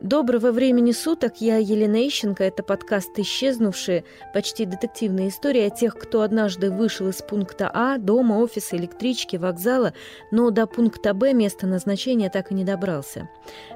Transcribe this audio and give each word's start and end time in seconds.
Доброго 0.00 0.52
времени 0.52 0.92
суток, 0.92 1.40
я 1.40 1.56
Елена 1.56 2.06
Ищенко. 2.06 2.44
Это 2.44 2.62
подкаст 2.62 3.18
«Исчезнувшие», 3.18 4.04
почти 4.32 4.64
детективная 4.64 5.26
история 5.26 5.66
о 5.66 5.70
тех, 5.70 5.98
кто 5.98 6.22
однажды 6.22 6.70
вышел 6.70 7.08
из 7.08 7.20
пункта 7.20 7.68
А, 7.74 7.98
дома, 7.98 8.34
офиса, 8.34 8.76
электрички, 8.76 9.34
вокзала, 9.34 9.94
но 10.30 10.50
до 10.50 10.68
пункта 10.68 11.14
Б 11.14 11.32
места 11.32 11.66
назначения 11.66 12.30
так 12.30 12.52
и 12.52 12.54
не 12.54 12.62
добрался. 12.62 13.28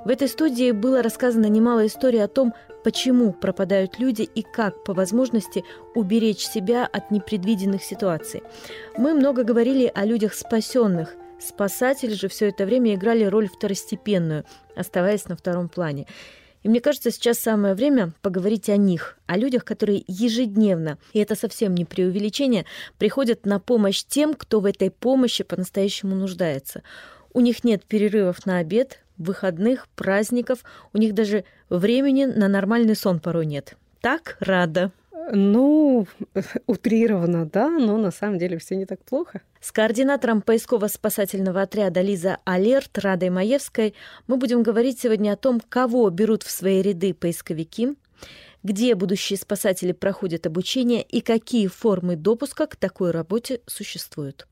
В 0.04 0.10
этой 0.10 0.28
студии 0.28 0.70
было 0.70 1.02
рассказано 1.02 1.46
немало 1.46 1.86
историй 1.86 2.22
о 2.22 2.28
том, 2.28 2.54
почему 2.84 3.32
пропадают 3.32 3.98
люди 3.98 4.22
и 4.22 4.42
как, 4.42 4.84
по 4.84 4.94
возможности, 4.94 5.64
уберечь 5.96 6.46
себя 6.46 6.86
от 6.86 7.10
непредвиденных 7.10 7.82
ситуаций. 7.82 8.44
Мы 8.96 9.14
много 9.14 9.42
говорили 9.42 9.90
о 9.92 10.04
людях 10.04 10.34
спасенных, 10.34 11.16
Спасатели 11.44 12.14
же 12.14 12.28
все 12.28 12.50
это 12.50 12.64
время 12.64 12.94
играли 12.94 13.24
роль 13.24 13.48
второстепенную, 13.48 14.44
оставаясь 14.76 15.26
на 15.26 15.36
втором 15.36 15.68
плане. 15.68 16.06
И 16.62 16.68
мне 16.68 16.80
кажется, 16.80 17.10
сейчас 17.10 17.40
самое 17.40 17.74
время 17.74 18.12
поговорить 18.22 18.68
о 18.68 18.76
них, 18.76 19.18
о 19.26 19.36
людях, 19.36 19.64
которые 19.64 20.04
ежедневно, 20.06 20.98
и 21.12 21.18
это 21.18 21.34
совсем 21.34 21.74
не 21.74 21.84
преувеличение, 21.84 22.64
приходят 22.98 23.44
на 23.44 23.58
помощь 23.58 24.04
тем, 24.04 24.34
кто 24.34 24.60
в 24.60 24.66
этой 24.66 24.92
помощи 24.92 25.42
по-настоящему 25.42 26.14
нуждается. 26.14 26.84
У 27.32 27.40
них 27.40 27.64
нет 27.64 27.84
перерывов 27.84 28.46
на 28.46 28.58
обед, 28.58 29.00
выходных, 29.18 29.88
праздников, 29.96 30.60
у 30.92 30.98
них 30.98 31.12
даже 31.12 31.44
времени 31.68 32.26
на 32.26 32.46
нормальный 32.46 32.94
сон 32.94 33.18
порой 33.18 33.46
нет. 33.46 33.74
Так 34.00 34.36
рада. 34.38 34.92
Ну, 35.30 36.06
утрированно, 36.66 37.46
да, 37.46 37.68
но 37.68 37.96
на 37.96 38.10
самом 38.10 38.38
деле 38.38 38.58
все 38.58 38.76
не 38.76 38.86
так 38.86 39.04
плохо. 39.04 39.42
С 39.60 39.70
координатором 39.70 40.42
поисково-спасательного 40.42 41.62
отряда 41.62 42.00
Лиза 42.00 42.38
Алерт 42.44 42.98
Радой 42.98 43.30
Маевской 43.30 43.94
мы 44.26 44.36
будем 44.36 44.62
говорить 44.62 45.00
сегодня 45.00 45.32
о 45.32 45.36
том, 45.36 45.60
кого 45.60 46.10
берут 46.10 46.42
в 46.42 46.50
свои 46.50 46.82
ряды 46.82 47.14
поисковики, 47.14 47.94
где 48.62 48.94
будущие 48.94 49.38
спасатели 49.38 49.92
проходят 49.92 50.46
обучение 50.46 51.02
и 51.02 51.20
какие 51.20 51.68
формы 51.68 52.16
допуска 52.16 52.66
к 52.66 52.76
такой 52.76 53.10
работе 53.10 53.60
существуют. 53.66 54.46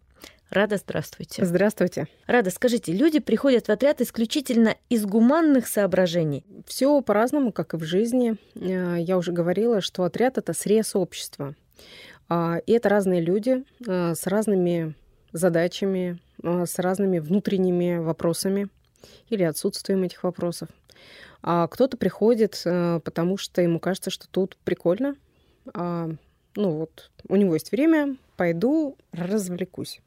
Рада, 0.50 0.78
здравствуйте. 0.78 1.44
Здравствуйте. 1.44 2.08
Рада, 2.26 2.50
скажите, 2.50 2.92
люди 2.92 3.20
приходят 3.20 3.68
в 3.68 3.70
отряд 3.70 4.00
исключительно 4.00 4.76
из 4.88 5.06
гуманных 5.06 5.68
соображений? 5.68 6.44
Все 6.66 7.00
по-разному, 7.02 7.52
как 7.52 7.74
и 7.74 7.76
в 7.76 7.84
жизни. 7.84 8.36
Э, 8.56 8.96
я 8.98 9.16
уже 9.16 9.30
говорила, 9.30 9.80
что 9.80 10.02
отряд— 10.02 10.38
это 10.38 10.52
срез 10.52 10.96
общества. 10.96 11.54
А, 12.28 12.58
и 12.66 12.72
это 12.72 12.88
разные 12.88 13.20
люди 13.20 13.64
э, 13.86 14.14
с 14.16 14.26
разными 14.26 14.94
задачами, 15.30 16.18
э, 16.42 16.66
с 16.66 16.80
разными 16.80 17.20
внутренними 17.20 17.98
вопросами 17.98 18.70
или 19.28 19.44
отсутствием 19.44 20.02
этих 20.02 20.24
вопросов. 20.24 20.68
А 21.42 21.68
кто-то 21.68 21.96
приходит, 21.96 22.60
потому 22.64 23.38
что 23.38 23.62
ему 23.62 23.78
кажется, 23.78 24.10
что 24.10 24.28
тут 24.28 24.56
прикольно. 24.64 25.14
А, 25.72 26.10
ну 26.56 26.70
вот, 26.72 27.10
у 27.28 27.36
него 27.36 27.54
есть 27.54 27.70
время, 27.70 28.16
пойду 28.40 28.96
развлекусь. 29.12 30.00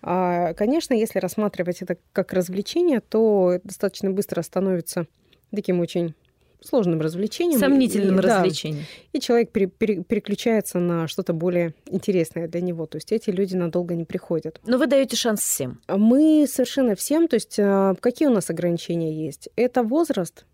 А, 0.00 0.54
конечно, 0.54 0.94
если 0.94 1.18
рассматривать 1.18 1.82
это 1.82 1.96
как 2.12 2.32
развлечение, 2.32 3.00
то 3.00 3.58
достаточно 3.64 4.08
быстро 4.12 4.40
становится 4.42 5.08
таким 5.52 5.80
очень 5.80 6.14
сложным 6.60 7.00
развлечением. 7.00 7.58
Сомнительным 7.58 8.20
и, 8.20 8.22
развлечением. 8.22 8.84
Да, 8.84 9.18
и 9.18 9.20
человек 9.20 9.50
пере, 9.50 9.66
пере, 9.66 10.04
переключается 10.04 10.78
на 10.78 11.08
что-то 11.08 11.32
более 11.32 11.74
интересное 11.86 12.46
для 12.46 12.60
него. 12.60 12.86
То 12.86 12.98
есть 12.98 13.10
эти 13.10 13.30
люди 13.30 13.56
надолго 13.56 13.96
не 13.96 14.04
приходят. 14.04 14.60
Но 14.64 14.78
вы 14.78 14.86
даете 14.86 15.16
шанс 15.16 15.40
всем. 15.40 15.80
Мы 15.88 16.46
совершенно 16.48 16.94
всем. 16.94 17.26
То 17.26 17.34
есть 17.34 17.58
а, 17.58 17.96
какие 17.98 18.28
у 18.28 18.32
нас 18.32 18.48
ограничения 18.48 19.12
есть? 19.26 19.48
Это 19.56 19.82
возраст 19.82 20.46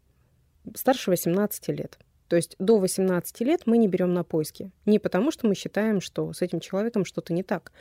старше 0.75 1.11
18 1.11 1.69
лет. 1.69 1.99
То 2.33 2.37
есть 2.37 2.57
до 2.59 2.79
18 2.79 3.41
лет 3.43 3.65
мы 3.67 3.77
не 3.77 3.89
берем 3.89 4.15
на 4.15 4.25
поиски. 4.25 4.71
Не 4.87 4.99
потому, 4.99 5.31
что 5.31 5.47
мы 5.47 5.55
считаем, 5.55 6.01
что 6.01 6.33
с 6.33 6.41
этим 6.41 6.61
человеком 6.61 7.05
что-то 7.05 7.35
не 7.35 7.43
так, 7.43 7.73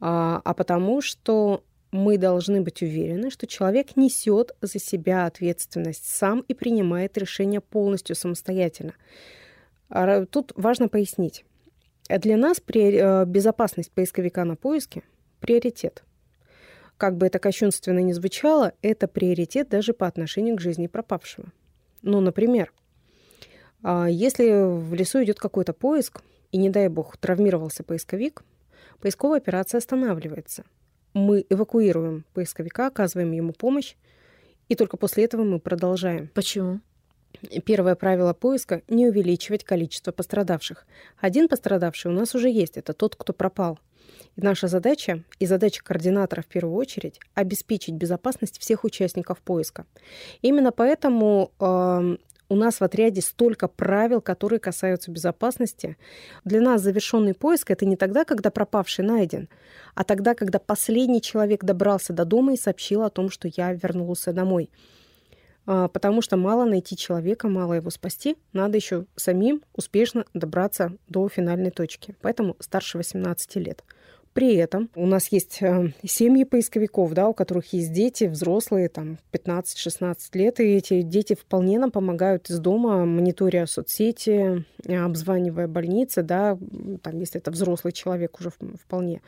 а, 0.00 0.42
а 0.44 0.52
потому, 0.52 1.00
что 1.00 1.64
мы 1.92 2.18
должны 2.18 2.60
быть 2.60 2.82
уверены, 2.82 3.30
что 3.30 3.46
человек 3.46 3.96
несет 3.96 4.54
за 4.60 4.78
себя 4.78 5.24
ответственность 5.24 6.04
сам 6.04 6.40
и 6.40 6.52
принимает 6.52 7.16
решения 7.16 7.62
полностью 7.62 8.16
самостоятельно. 8.16 8.92
А, 9.88 10.26
тут 10.26 10.52
важно 10.56 10.88
пояснить. 10.88 11.46
Для 12.10 12.36
нас 12.36 12.58
э, 12.58 13.24
безопасность 13.24 13.92
поисковика 13.92 14.44
на 14.44 14.56
поиске– 14.56 15.04
приоритет. 15.40 16.04
Как 16.98 17.16
бы 17.16 17.24
это 17.24 17.38
кощунственно 17.38 18.00
ни 18.00 18.12
звучало, 18.12 18.74
это 18.82 19.08
приоритет 19.08 19.70
даже 19.70 19.94
по 19.94 20.06
отношению 20.06 20.56
к 20.56 20.60
жизни 20.60 20.86
пропавшего. 20.86 21.50
Ну, 22.02 22.20
например, 22.20 22.74
если 23.82 24.64
в 24.64 24.94
лесу 24.94 25.22
идет 25.22 25.38
какой-то 25.38 25.72
поиск, 25.72 26.22
и, 26.52 26.58
не 26.58 26.70
дай 26.70 26.88
бог, 26.88 27.16
травмировался 27.16 27.82
поисковик, 27.82 28.42
поисковая 29.00 29.38
операция 29.38 29.78
останавливается. 29.78 30.64
Мы 31.12 31.44
эвакуируем 31.48 32.24
поисковика, 32.34 32.86
оказываем 32.86 33.32
ему 33.32 33.52
помощь, 33.52 33.94
и 34.68 34.74
только 34.74 34.96
после 34.96 35.24
этого 35.24 35.44
мы 35.44 35.60
продолжаем. 35.60 36.28
Почему? 36.34 36.80
Первое 37.64 37.94
правило 37.94 38.32
поиска— 38.32 38.82
не 38.88 39.06
увеличивать 39.06 39.64
количество 39.64 40.12
пострадавших. 40.12 40.86
Один 41.20 41.48
пострадавший 41.48 42.10
у 42.10 42.14
нас 42.14 42.34
уже 42.34 42.48
есть, 42.50 42.76
это 42.76 42.92
тот, 42.92 43.16
кто 43.16 43.32
пропал. 43.32 43.78
И 44.36 44.40
наша 44.40 44.68
задача, 44.68 45.22
и 45.38 45.46
задача 45.46 45.82
координатора 45.82 46.42
в 46.42 46.46
первую 46.46 46.74
очередь, 46.76 47.20
обеспечить 47.34 47.94
безопасность 47.94 48.58
всех 48.58 48.84
участников 48.84 49.38
поиска. 49.40 49.86
Именно 50.42 50.72
поэтому 50.72 51.52
э, 51.58 52.16
у 52.48 52.56
нас 52.56 52.80
в 52.80 52.84
отряде 52.84 53.20
столько 53.20 53.68
правил, 53.68 54.20
которые 54.20 54.58
касаются 54.58 55.10
безопасности. 55.10 55.96
Для 56.44 56.60
нас 56.60 56.82
завершенный 56.82 57.34
поиск 57.34 57.70
это 57.70 57.86
не 57.86 57.96
тогда, 57.96 58.24
когда 58.24 58.50
пропавший 58.50 59.04
найден, 59.04 59.48
а 59.94 60.04
тогда, 60.04 60.34
когда 60.34 60.58
последний 60.58 61.22
человек 61.22 61.64
добрался 61.64 62.12
до 62.12 62.24
дома 62.24 62.54
и 62.54 62.56
сообщил 62.56 63.02
о 63.02 63.10
том, 63.10 63.30
что 63.30 63.48
я 63.54 63.72
вернулся 63.72 64.32
домой. 64.32 64.70
А, 65.66 65.88
потому 65.88 66.22
что 66.22 66.36
мало 66.36 66.64
найти 66.64 66.96
человека, 66.96 67.48
мало 67.48 67.74
его 67.74 67.90
спасти, 67.90 68.36
надо 68.52 68.76
еще 68.76 69.06
самим 69.16 69.62
успешно 69.74 70.24
добраться 70.32 70.92
до 71.08 71.28
финальной 71.28 71.70
точки. 71.70 72.14
Поэтому 72.22 72.56
старше 72.60 72.98
18 72.98 73.56
лет. 73.56 73.82
При 74.36 74.54
этом 74.56 74.90
у 74.94 75.06
нас 75.06 75.28
есть 75.32 75.62
э, 75.62 75.94
семьи 76.04 76.44
поисковиков, 76.44 77.14
да, 77.14 77.26
у 77.26 77.32
которых 77.32 77.72
есть 77.72 77.90
дети, 77.94 78.24
взрослые, 78.24 78.90
там, 78.90 79.16
15-16 79.32 80.14
лет, 80.34 80.60
и 80.60 80.74
эти 80.74 81.00
дети 81.00 81.34
вполне 81.34 81.78
нам 81.78 81.90
помогают 81.90 82.50
из 82.50 82.58
дома, 82.58 83.06
мониторя 83.06 83.66
соцсети, 83.66 84.66
э, 84.84 84.94
обзванивая 84.94 85.68
больницы, 85.68 86.22
да, 86.22 86.58
там, 87.02 87.18
если 87.18 87.40
это 87.40 87.50
взрослый 87.50 87.94
человек 87.94 88.38
уже 88.38 88.50
вполне. 88.50 89.22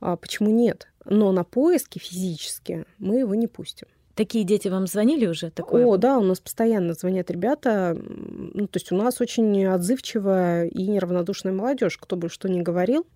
А 0.00 0.16
почему 0.16 0.48
нет? 0.48 0.88
Но 1.04 1.30
на 1.32 1.44
поиски 1.44 1.98
физически 1.98 2.86
мы 2.96 3.18
его 3.18 3.34
не 3.34 3.48
пустим. 3.48 3.88
Такие 4.14 4.44
дети 4.44 4.68
вам 4.68 4.86
звонили 4.86 5.26
уже? 5.26 5.50
Такое? 5.50 5.84
О, 5.84 5.98
да, 5.98 6.16
у 6.16 6.22
нас 6.22 6.40
постоянно 6.40 6.94
звонят 6.94 7.30
ребята. 7.30 7.94
Ну, 7.94 8.66
то 8.66 8.78
есть 8.78 8.90
у 8.92 8.96
нас 8.96 9.20
очень 9.20 9.66
отзывчивая 9.66 10.68
и 10.68 10.86
неравнодушная 10.86 11.52
молодежь. 11.52 11.98
Кто 11.98 12.16
бы 12.16 12.30
что 12.30 12.48
ни 12.48 12.62
говорил, 12.62 13.06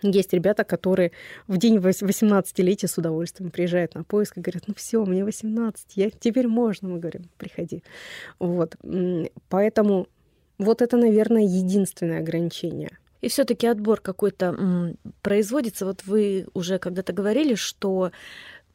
есть 0.00 0.32
ребята, 0.32 0.64
которые 0.64 1.12
в 1.46 1.58
день 1.58 1.76
18-летия 1.76 2.88
с 2.88 2.98
удовольствием 2.98 3.50
приезжают 3.50 3.94
на 3.94 4.04
поиск 4.04 4.38
и 4.38 4.40
говорят, 4.40 4.64
ну 4.66 4.74
все, 4.74 5.04
мне 5.04 5.24
18, 5.24 5.96
я, 5.96 6.10
теперь 6.10 6.48
можно. 6.48 6.88
Мы 6.88 6.98
говорим, 6.98 7.28
приходи. 7.36 7.82
Вот. 8.38 8.76
Поэтому 9.48 10.08
вот 10.58 10.82
это, 10.82 10.96
наверное, 10.96 11.42
единственное 11.42 12.20
ограничение. 12.20 12.98
И 13.20 13.28
все-таки 13.28 13.68
отбор 13.68 14.00
какой-то 14.00 14.96
производится. 15.22 15.86
Вот 15.86 16.02
вы 16.04 16.46
уже 16.54 16.78
когда-то 16.78 17.12
говорили, 17.12 17.54
что 17.54 18.10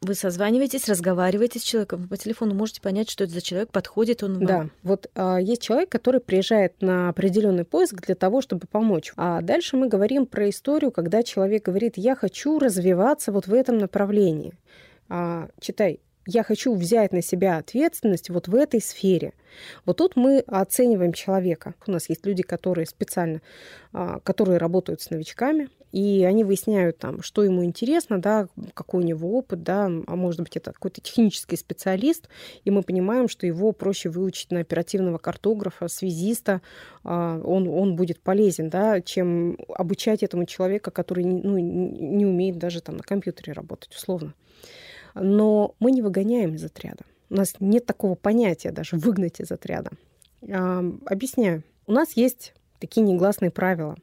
вы 0.00 0.14
созваниваетесь, 0.14 0.88
разговариваете 0.88 1.58
с 1.58 1.62
человеком 1.62 2.08
по 2.08 2.16
телефону, 2.16 2.54
можете 2.54 2.80
понять, 2.80 3.10
что 3.10 3.24
это 3.24 3.32
за 3.32 3.40
человек, 3.42 3.70
подходит 3.70 4.22
он 4.22 4.34
вам. 4.34 4.46
Да, 4.46 4.66
вот 4.82 5.10
а, 5.14 5.38
есть 5.38 5.62
человек, 5.62 5.88
который 5.88 6.20
приезжает 6.20 6.80
на 6.80 7.08
определенный 7.08 7.64
поиск 7.64 8.00
для 8.06 8.14
того, 8.14 8.40
чтобы 8.40 8.66
помочь. 8.66 9.12
А 9.16 9.40
дальше 9.40 9.76
мы 9.76 9.88
говорим 9.88 10.26
про 10.26 10.48
историю, 10.48 10.92
когда 10.92 11.22
человек 11.22 11.64
говорит, 11.64 11.94
я 11.96 12.14
хочу 12.14 12.58
развиваться 12.58 13.32
вот 13.32 13.46
в 13.46 13.54
этом 13.54 13.78
направлении. 13.78 14.54
А, 15.08 15.48
читай, 15.60 16.00
я 16.28 16.42
хочу 16.42 16.74
взять 16.74 17.12
на 17.12 17.22
себя 17.22 17.56
ответственность 17.56 18.28
вот 18.28 18.48
в 18.48 18.54
этой 18.54 18.82
сфере. 18.82 19.32
Вот 19.86 19.96
тут 19.96 20.14
мы 20.14 20.40
оцениваем 20.46 21.14
человека. 21.14 21.74
У 21.86 21.90
нас 21.90 22.10
есть 22.10 22.26
люди, 22.26 22.42
которые 22.42 22.86
специально, 22.86 23.40
а, 23.94 24.20
которые 24.20 24.58
работают 24.58 25.00
с 25.00 25.08
новичками, 25.08 25.70
и 25.90 26.26
они 26.28 26.44
выясняют 26.44 26.98
там, 26.98 27.22
что 27.22 27.42
ему 27.42 27.64
интересно, 27.64 28.20
да, 28.20 28.46
какой 28.74 29.04
у 29.04 29.06
него 29.06 29.38
опыт, 29.38 29.62
да, 29.62 29.86
а 29.86 30.16
может 30.16 30.40
быть, 30.40 30.54
это 30.58 30.72
какой-то 30.72 31.00
технический 31.00 31.56
специалист, 31.56 32.28
и 32.62 32.70
мы 32.70 32.82
понимаем, 32.82 33.30
что 33.30 33.46
его 33.46 33.72
проще 33.72 34.10
выучить 34.10 34.50
на 34.50 34.60
оперативного 34.60 35.16
картографа, 35.16 35.88
связиста, 35.88 36.60
а, 37.04 37.40
он, 37.40 37.66
он 37.68 37.96
будет 37.96 38.20
полезен, 38.20 38.68
да, 38.68 39.00
чем 39.00 39.56
обучать 39.74 40.22
этому 40.22 40.44
человека, 40.44 40.90
который 40.90 41.24
ну, 41.24 41.56
не 41.56 42.26
умеет 42.26 42.58
даже 42.58 42.82
там 42.82 42.98
на 42.98 43.02
компьютере 43.02 43.54
работать, 43.54 43.96
условно 43.96 44.34
но 45.20 45.74
мы 45.78 45.90
не 45.90 46.02
выгоняем 46.02 46.54
из 46.54 46.64
отряда. 46.64 47.04
У 47.30 47.34
нас 47.34 47.54
нет 47.60 47.86
такого 47.86 48.14
понятия 48.14 48.70
даже 48.70 48.96
выгнать 48.96 49.40
из 49.40 49.50
отряда. 49.50 49.90
А, 50.50 50.84
объясняю. 51.06 51.62
У 51.86 51.92
нас 51.92 52.12
есть 52.12 52.54
такие 52.80 53.02
негласные 53.02 53.50
правила. 53.50 53.96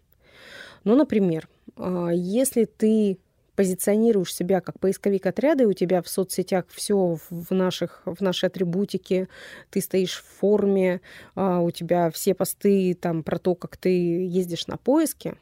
Ну, 0.83 0.95
например, 0.95 1.47
а, 1.77 2.09
если 2.09 2.65
ты 2.65 3.17
позиционируешь 3.55 4.33
себя 4.33 4.59
как 4.59 4.79
поисковик 4.79 5.25
отряда, 5.25 5.63
и 5.63 5.67
у 5.67 5.73
тебя 5.73 6.01
в 6.01 6.09
соцсетях 6.09 6.65
все 6.69 7.17
в, 7.29 7.53
наших, 7.53 8.01
в 8.05 8.21
нашей 8.21 8.47
атрибутике, 8.47 9.27
ты 9.69 9.81
стоишь 9.81 10.21
в 10.21 10.39
форме, 10.39 11.01
а, 11.35 11.61
у 11.61 11.71
тебя 11.71 12.11
все 12.11 12.33
посты 12.33 12.93
там 12.99 13.23
про 13.23 13.39
то, 13.39 13.55
как 13.55 13.77
ты 13.77 13.89
ездишь 13.89 14.67
на 14.67 14.77
поиски, 14.77 15.35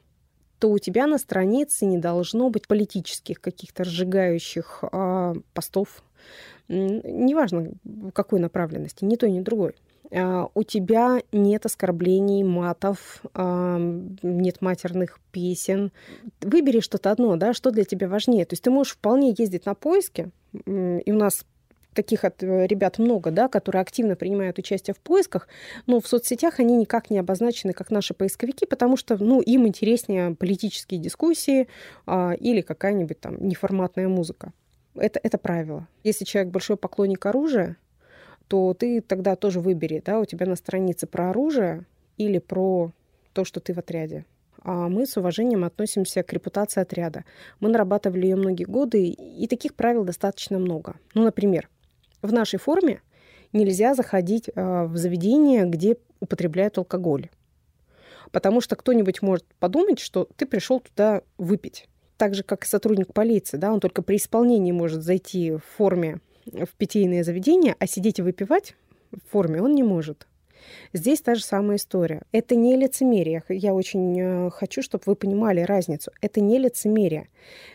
то 0.63 0.69
у 0.69 0.79
тебя 0.79 1.07
на 1.07 1.17
странице 1.17 1.85
не 1.85 1.97
должно 1.97 2.49
быть 2.49 2.69
политических 2.69 3.41
каких-то 3.41 3.83
разжигающих 3.83 4.81
а, 4.93 5.33
постов, 5.53 6.01
неважно 6.69 7.73
какой 8.13 8.39
направленности, 8.39 9.03
ни 9.03 9.17
той, 9.17 9.31
ни 9.31 9.41
другой. 9.41 9.75
А, 10.09 10.47
у 10.53 10.63
тебя 10.63 11.19
нет 11.33 11.65
оскорблений, 11.65 12.45
матов, 12.45 13.23
а, 13.33 13.77
нет 14.21 14.61
матерных 14.61 15.19
песен. 15.33 15.91
Выбери 16.39 16.79
что-то 16.79 17.11
одно, 17.11 17.35
да, 17.35 17.53
что 17.53 17.69
для 17.71 17.83
тебя 17.83 18.07
важнее. 18.07 18.45
То 18.45 18.53
есть 18.53 18.63
ты 18.63 18.71
можешь 18.71 18.93
вполне 18.93 19.35
ездить 19.37 19.65
на 19.65 19.75
поиски, 19.75 20.31
и 20.65 21.11
у 21.11 21.17
нас 21.17 21.45
таких 21.93 22.23
от 22.23 22.43
э, 22.43 22.67
ребят 22.67 22.99
много, 22.99 23.31
да, 23.31 23.47
которые 23.47 23.81
активно 23.81 24.15
принимают 24.15 24.59
участие 24.59 24.93
в 24.93 24.99
поисках, 24.99 25.47
но 25.85 25.99
в 25.99 26.07
соцсетях 26.07 26.59
они 26.59 26.75
никак 26.75 27.09
не 27.09 27.19
обозначены 27.19 27.73
как 27.73 27.91
наши 27.91 28.13
поисковики, 28.13 28.65
потому 28.65 28.97
что 28.97 29.17
ну, 29.17 29.41
им 29.41 29.67
интереснее 29.67 30.35
политические 30.35 30.99
дискуссии 30.99 31.67
а, 32.05 32.33
или 32.33 32.61
какая-нибудь 32.61 33.19
там 33.19 33.47
неформатная 33.47 34.07
музыка. 34.07 34.53
Это, 34.95 35.19
это 35.23 35.37
правило. 35.37 35.87
Если 36.03 36.25
человек 36.25 36.51
большой 36.51 36.77
поклонник 36.77 37.25
оружия, 37.25 37.77
то 38.47 38.73
ты 38.73 39.01
тогда 39.01 39.35
тоже 39.35 39.59
выбери, 39.59 40.01
да, 40.05 40.19
у 40.19 40.25
тебя 40.25 40.45
на 40.45 40.55
странице 40.55 41.07
про 41.07 41.29
оружие 41.29 41.85
или 42.17 42.39
про 42.39 42.91
то, 43.33 43.45
что 43.45 43.59
ты 43.59 43.73
в 43.73 43.79
отряде. 43.79 44.25
А 44.63 44.87
мы 44.87 45.05
с 45.05 45.17
уважением 45.17 45.65
относимся 45.65 46.23
к 46.23 46.31
репутации 46.31 46.81
отряда. 46.81 47.25
Мы 47.59 47.69
нарабатывали 47.69 48.25
ее 48.25 48.35
многие 48.35 48.63
годы, 48.63 49.07
и 49.07 49.47
таких 49.47 49.75
правил 49.75 50.05
достаточно 50.05 50.57
много. 50.57 50.95
Ну, 51.13 51.23
например, 51.23 51.69
в 52.23 52.33
нашей 52.33 52.57
форме 52.57 53.01
нельзя 53.51 53.93
заходить 53.93 54.49
а, 54.55 54.85
в 54.85 54.97
заведение, 54.97 55.65
где 55.65 55.97
употребляют 56.19 56.77
алкоголь. 56.77 57.29
Потому 58.31 58.61
что 58.61 58.75
кто-нибудь 58.75 59.21
может 59.21 59.45
подумать, 59.59 59.99
что 59.99 60.27
ты 60.35 60.47
пришел 60.47 60.79
туда 60.79 61.21
выпить. 61.37 61.87
Так 62.17 62.33
же, 62.33 62.43
как 62.43 62.63
и 62.63 62.67
сотрудник 62.67 63.13
полиции, 63.13 63.57
да, 63.57 63.71
он 63.71 63.79
только 63.79 64.01
при 64.01 64.15
исполнении 64.15 64.71
может 64.71 65.03
зайти 65.03 65.51
в 65.51 65.63
форме 65.77 66.19
в 66.45 66.69
питейное 66.77 67.23
заведение, 67.23 67.75
а 67.79 67.85
сидеть 67.87 68.19
и 68.19 68.21
выпивать 68.21 68.75
в 69.11 69.31
форме 69.31 69.61
он 69.61 69.75
не 69.75 69.83
может. 69.83 70.27
Здесь 70.93 71.21
та 71.21 71.35
же 71.35 71.43
самая 71.43 71.77
история. 71.77 72.23
Это 72.31 72.55
не 72.55 72.75
лицемерие. 72.75 73.43
Я 73.49 73.73
очень 73.73 74.19
э, 74.19 74.49
хочу, 74.49 74.81
чтобы 74.81 75.03
вы 75.05 75.15
понимали 75.15 75.61
разницу. 75.61 76.11
Это 76.21 76.41
не 76.41 76.57
лицемерие. 76.57 77.27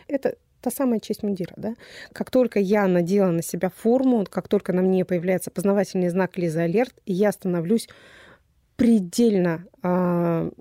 Это 0.07 0.35
та 0.61 0.71
самая 0.71 0.99
честь 0.99 1.23
мундира, 1.23 1.53
да. 1.57 1.75
Как 2.13 2.31
только 2.31 2.59
я 2.59 2.87
надела 2.87 3.31
на 3.31 3.41
себя 3.41 3.69
форму, 3.69 4.25
как 4.29 4.47
только 4.47 4.73
на 4.73 4.81
мне 4.81 5.05
появляется 5.05 5.51
познавательный 5.51 6.09
знак 6.09 6.37
Лиза 6.37 6.63
Алерт, 6.63 6.93
я 7.05 7.31
становлюсь 7.31 7.87
предельно 8.75 9.65
э, 9.83 10.51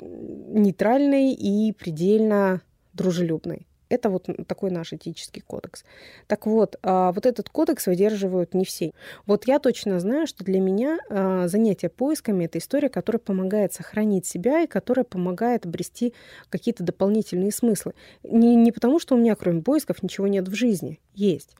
нейтральной 0.00 1.32
и 1.32 1.72
предельно 1.72 2.62
дружелюбной. 2.92 3.66
Это 3.88 4.08
вот 4.08 4.28
такой 4.46 4.70
наш 4.70 4.92
этический 4.92 5.40
кодекс. 5.40 5.84
Так 6.26 6.46
вот, 6.46 6.76
а, 6.82 7.12
вот 7.12 7.26
этот 7.26 7.48
кодекс 7.50 7.86
выдерживают 7.86 8.54
не 8.54 8.64
все. 8.64 8.92
Вот 9.26 9.46
я 9.46 9.58
точно 9.58 10.00
знаю, 10.00 10.26
что 10.26 10.44
для 10.44 10.60
меня 10.60 10.98
а, 11.10 11.48
занятие 11.48 11.90
поисками— 11.90 12.44
это 12.46 12.58
история, 12.58 12.88
которая 12.88 13.20
помогает 13.20 13.74
сохранить 13.74 14.26
себя 14.26 14.62
и 14.62 14.66
которая 14.66 15.04
помогает 15.04 15.66
обрести 15.66 16.14
какие-то 16.48 16.82
дополнительные 16.82 17.52
смыслы. 17.52 17.94
Не, 18.22 18.56
не 18.56 18.72
потому, 18.72 18.98
что 18.98 19.14
у 19.14 19.18
меня, 19.18 19.34
кроме 19.34 19.62
поисков, 19.62 20.02
ничего 20.02 20.26
нет 20.26 20.48
в 20.48 20.54
жизни. 20.54 21.00
Есть. 21.14 21.54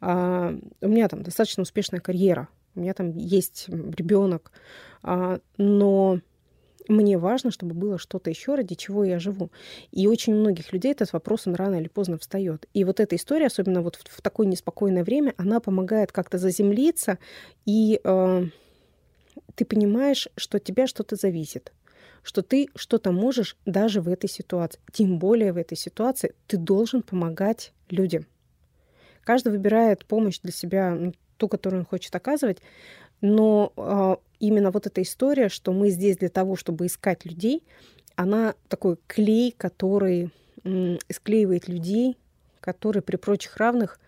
А, 0.00 0.54
у 0.80 0.88
меня 0.88 1.08
там 1.08 1.22
достаточно 1.22 1.62
успешная 1.62 2.00
карьера, 2.00 2.48
у 2.74 2.80
меня 2.80 2.94
там 2.94 3.10
есть 3.16 3.68
ребенок, 3.68 4.52
но 5.02 6.20
мне 6.88 7.18
важно, 7.18 7.50
чтобы 7.50 7.74
было 7.74 7.98
что-то 7.98 8.30
еще, 8.30 8.54
ради 8.54 8.74
чего 8.74 9.04
я 9.04 9.18
живу. 9.18 9.50
И 9.92 10.06
очень 10.06 10.34
многих 10.34 10.72
людей 10.72 10.92
этот 10.92 11.12
вопрос, 11.12 11.46
он 11.46 11.54
рано 11.54 11.76
или 11.76 11.88
поздно 11.88 12.18
встает. 12.18 12.66
И 12.74 12.84
вот 12.84 13.00
эта 13.00 13.16
история, 13.16 13.46
особенно 13.46 13.82
вот 13.82 13.96
в, 13.96 14.04
в 14.04 14.22
такое 14.22 14.46
неспокойное 14.46 15.04
время, 15.04 15.34
она 15.36 15.60
помогает 15.60 16.12
как-то 16.12 16.38
заземлиться, 16.38 17.18
и 17.66 18.00
э, 18.02 18.44
ты 19.54 19.64
понимаешь, 19.64 20.28
что 20.36 20.56
от 20.56 20.64
тебя 20.64 20.86
что-то 20.86 21.16
зависит 21.16 21.72
что 22.22 22.42
ты 22.42 22.68
что-то 22.74 23.10
можешь 23.10 23.56
даже 23.64 24.02
в 24.02 24.08
этой 24.08 24.28
ситуации. 24.28 24.80
Тем 24.92 25.18
более 25.18 25.52
в 25.52 25.56
этой 25.56 25.78
ситуации 25.78 26.34
ты 26.46 26.58
должен 26.58 27.02
помогать 27.02 27.72
людям. 27.88 28.26
Каждый 29.24 29.52
выбирает 29.52 30.04
помощь 30.04 30.38
для 30.40 30.52
себя, 30.52 30.94
ну, 30.94 31.14
ту, 31.38 31.48
которую 31.48 31.80
он 31.80 31.86
хочет 31.86 32.14
оказывать, 32.14 32.58
но 33.20 33.72
э, 33.76 34.16
именно 34.40 34.70
вот 34.70 34.86
эта 34.86 35.02
история, 35.02 35.48
что 35.48 35.72
мы 35.72 35.90
здесь 35.90 36.16
для 36.16 36.28
того, 36.28 36.56
чтобы 36.56 36.86
искать 36.86 37.24
людей, 37.24 37.62
она 38.16 38.54
такой 38.68 38.96
клей, 39.06 39.54
который 39.56 40.30
склеивает 41.08 41.68
людей, 41.68 42.16
которые 42.60 43.02
при 43.02 43.16
прочих 43.16 43.56
равных 43.56 44.00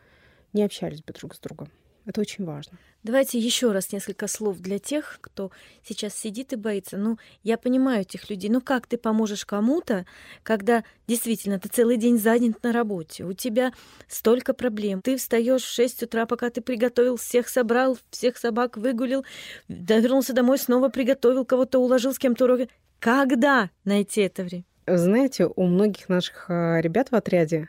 не 0.53 0.65
общались 0.65 1.03
бы 1.03 1.13
друг 1.13 1.35
с 1.35 1.39
другом. 1.39 1.71
Это 2.11 2.23
очень 2.23 2.45
важно. 2.45 2.77
Давайте 3.05 3.39
еще 3.39 3.71
раз 3.71 3.93
несколько 3.93 4.27
слов 4.27 4.59
для 4.59 4.81
тех, 4.81 5.19
кто 5.21 5.53
сейчас 5.85 6.13
сидит 6.13 6.53
и 6.53 6.57
боится. 6.57 6.97
Ну, 6.97 7.19
я 7.45 7.57
понимаю 7.57 8.01
этих 8.01 8.29
людей. 8.29 8.51
Ну, 8.51 8.61
как 8.61 8.89
ты 8.89 8.99
поможешь 8.99 9.47
кому-то, 9.47 10.07
когда 10.43 10.83
действительно 11.07 11.61
ты 11.61 11.69
целый 11.69 11.99
день 11.99 12.19
занят 12.19 12.65
на 12.65 12.73
работе, 12.73 13.25
у 13.25 13.33
тебя 13.33 13.73
столько 14.09 14.55
проблем. 14.55 15.03
Ты 15.03 15.19
встаешь 15.19 15.63
в 15.63 15.73
6 15.73 16.03
утра, 16.03 16.27
пока 16.27 16.51
ты 16.51 16.63
приготовил, 16.63 17.17
всех 17.17 17.49
собрал, 17.49 17.97
всех 18.11 18.39
собак 18.39 18.77
выгулил, 18.77 19.25
вернулся 19.69 20.33
домой, 20.33 20.59
снова 20.59 20.89
приготовил, 20.89 21.45
кого-то 21.45 21.79
уложил, 21.79 22.13
с 22.13 22.19
кем-то 22.19 22.47
уроки. 22.47 22.69
Когда 22.99 23.71
найти 23.85 24.23
это 24.23 24.43
время? 24.43 24.65
Знаете, 24.89 25.47
у 25.47 25.67
многих 25.67 26.09
наших 26.09 26.47
а, 26.51 26.81
ребят 26.81 27.13
в 27.13 27.15
отряде 27.15 27.69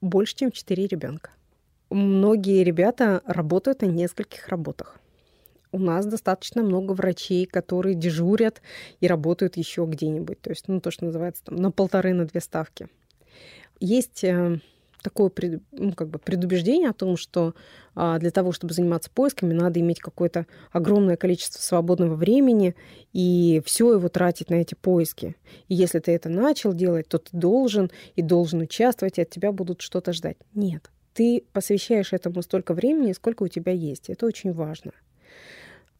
больше, 0.00 0.36
чем 0.36 0.52
4 0.52 0.86
ребенка. 0.86 1.32
Многие 1.94 2.64
ребята 2.64 3.22
работают 3.24 3.82
на 3.82 3.86
нескольких 3.86 4.48
работах. 4.48 4.98
У 5.70 5.78
нас 5.78 6.04
достаточно 6.06 6.64
много 6.64 6.90
врачей, 6.90 7.46
которые 7.46 7.94
дежурят 7.94 8.62
и 8.98 9.06
работают 9.06 9.56
еще 9.56 9.86
где-нибудь. 9.86 10.40
То 10.40 10.50
есть, 10.50 10.66
ну, 10.66 10.80
то, 10.80 10.90
что 10.90 11.04
называется, 11.04 11.44
там, 11.44 11.54
на 11.54 11.70
полторы, 11.70 12.12
на 12.12 12.24
две 12.24 12.40
ставки. 12.40 12.88
Есть 13.78 14.24
э, 14.24 14.58
такое 15.04 15.30
ну, 15.70 15.92
как 15.92 16.08
бы 16.08 16.18
предубеждение 16.18 16.90
о 16.90 16.94
том, 16.94 17.16
что 17.16 17.54
а, 17.94 18.18
для 18.18 18.32
того, 18.32 18.50
чтобы 18.50 18.74
заниматься 18.74 19.08
поисками, 19.14 19.54
надо 19.54 19.78
иметь 19.78 20.00
какое-то 20.00 20.46
огромное 20.72 21.16
количество 21.16 21.62
свободного 21.62 22.16
времени 22.16 22.74
и 23.12 23.62
все 23.64 23.92
его 23.92 24.08
тратить 24.08 24.50
на 24.50 24.56
эти 24.56 24.74
поиски. 24.74 25.36
И 25.68 25.76
если 25.76 26.00
ты 26.00 26.10
это 26.10 26.28
начал 26.28 26.72
делать, 26.72 27.06
то 27.06 27.18
ты 27.18 27.36
должен 27.36 27.92
и 28.16 28.22
должен 28.22 28.62
участвовать, 28.62 29.18
и 29.18 29.22
от 29.22 29.30
тебя 29.30 29.52
будут 29.52 29.80
что-то 29.80 30.12
ждать. 30.12 30.38
Нет 30.54 30.90
ты 31.14 31.44
посвящаешь 31.52 32.12
этому 32.12 32.42
столько 32.42 32.74
времени, 32.74 33.12
сколько 33.12 33.44
у 33.44 33.48
тебя 33.48 33.72
есть. 33.72 34.10
Это 34.10 34.26
очень 34.26 34.52
важно. 34.52 34.92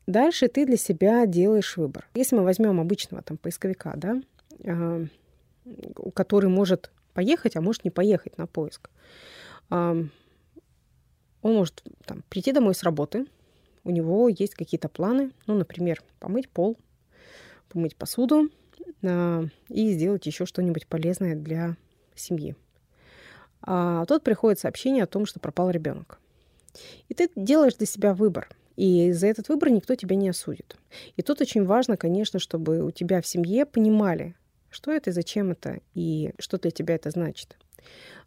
Дальше 0.06 0.48
ты 0.48 0.66
для 0.66 0.76
себя 0.76 1.24
делаешь 1.24 1.76
выбор. 1.76 2.08
Если 2.14 2.36
мы 2.36 2.42
возьмем 2.42 2.78
обычного 2.80 3.22
там 3.22 3.38
поисковика, 3.38 3.94
да, 3.96 4.20
который 6.14 6.50
может 6.50 6.90
поехать, 7.14 7.56
а 7.56 7.62
может 7.62 7.84
не 7.84 7.90
поехать 7.90 8.36
на 8.36 8.46
поиск, 8.46 8.90
он 9.70 10.10
может 11.42 11.82
там, 12.04 12.22
прийти 12.28 12.52
домой 12.52 12.74
с 12.74 12.82
работы, 12.82 13.26
у 13.84 13.90
него 13.90 14.28
есть 14.28 14.54
какие-то 14.54 14.88
планы, 14.88 15.30
ну, 15.46 15.54
например, 15.54 16.02
помыть 16.18 16.48
пол, 16.48 16.78
помыть 17.68 17.96
посуду 17.96 18.48
э, 19.02 19.42
и 19.68 19.92
сделать 19.92 20.24
еще 20.24 20.46
что-нибудь 20.46 20.86
полезное 20.86 21.34
для 21.36 21.76
семьи 22.14 22.56
а 23.66 24.04
тут 24.06 24.22
приходит 24.22 24.58
сообщение 24.58 25.04
о 25.04 25.08
том, 25.08 25.26
что 25.26 25.40
пропал 25.40 25.70
ребенок. 25.70 26.18
И 27.08 27.14
ты 27.14 27.30
делаешь 27.34 27.74
для 27.74 27.86
себя 27.86 28.14
выбор. 28.14 28.48
И 28.76 29.12
за 29.12 29.28
этот 29.28 29.48
выбор 29.48 29.70
никто 29.70 29.94
тебя 29.94 30.16
не 30.16 30.28
осудит. 30.28 30.76
И 31.16 31.22
тут 31.22 31.40
очень 31.40 31.64
важно, 31.64 31.96
конечно, 31.96 32.38
чтобы 32.40 32.82
у 32.82 32.90
тебя 32.90 33.20
в 33.20 33.26
семье 33.26 33.66
понимали, 33.66 34.34
что 34.70 34.90
это 34.90 35.10
и 35.10 35.12
зачем 35.12 35.52
это, 35.52 35.80
и 35.94 36.32
что 36.38 36.58
для 36.58 36.72
тебя 36.72 36.96
это 36.96 37.10
значит. 37.10 37.56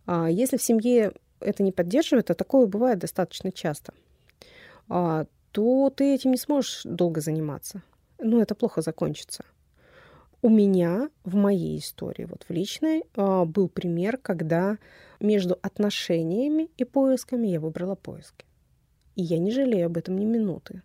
А 0.06 0.30
если 0.30 0.58
в 0.58 0.64
семье 0.64 1.12
это 1.42 1.64
не 1.64 1.72
поддерживает, 1.72 2.32
а 2.32 2.36
такое 2.36 2.66
бывает 2.66 3.00
достаточно 3.00 3.52
часто, 3.52 3.94
а, 4.90 5.26
то 5.52 5.90
ты 5.90 6.16
этим 6.16 6.32
не 6.32 6.38
сможешь 6.38 6.82
долго 6.86 7.20
заниматься. 7.20 7.82
Ну, 8.20 8.42
это 8.42 8.56
плохо 8.56 8.82
закончится. 8.82 9.44
У 10.42 10.50
меня 10.50 11.10
в 11.24 11.36
моей 11.36 11.80
истории, 11.80 12.26
вот 12.26 12.46
в 12.48 12.52
личной, 12.52 13.04
а, 13.16 13.46
был 13.46 13.70
пример, 13.70 14.18
когда 14.18 14.78
между 15.20 15.58
отношениями 15.62 16.70
и 16.78 16.84
поисками 16.84 17.48
я 17.48 17.60
выбрала 17.60 17.96
поиски. 17.96 18.46
И 19.16 19.24
я 19.24 19.40
не 19.40 19.52
жалею 19.52 19.88
об 19.88 19.98
этом 19.98 20.18
ни 20.18 20.26
минуты. 20.26 20.84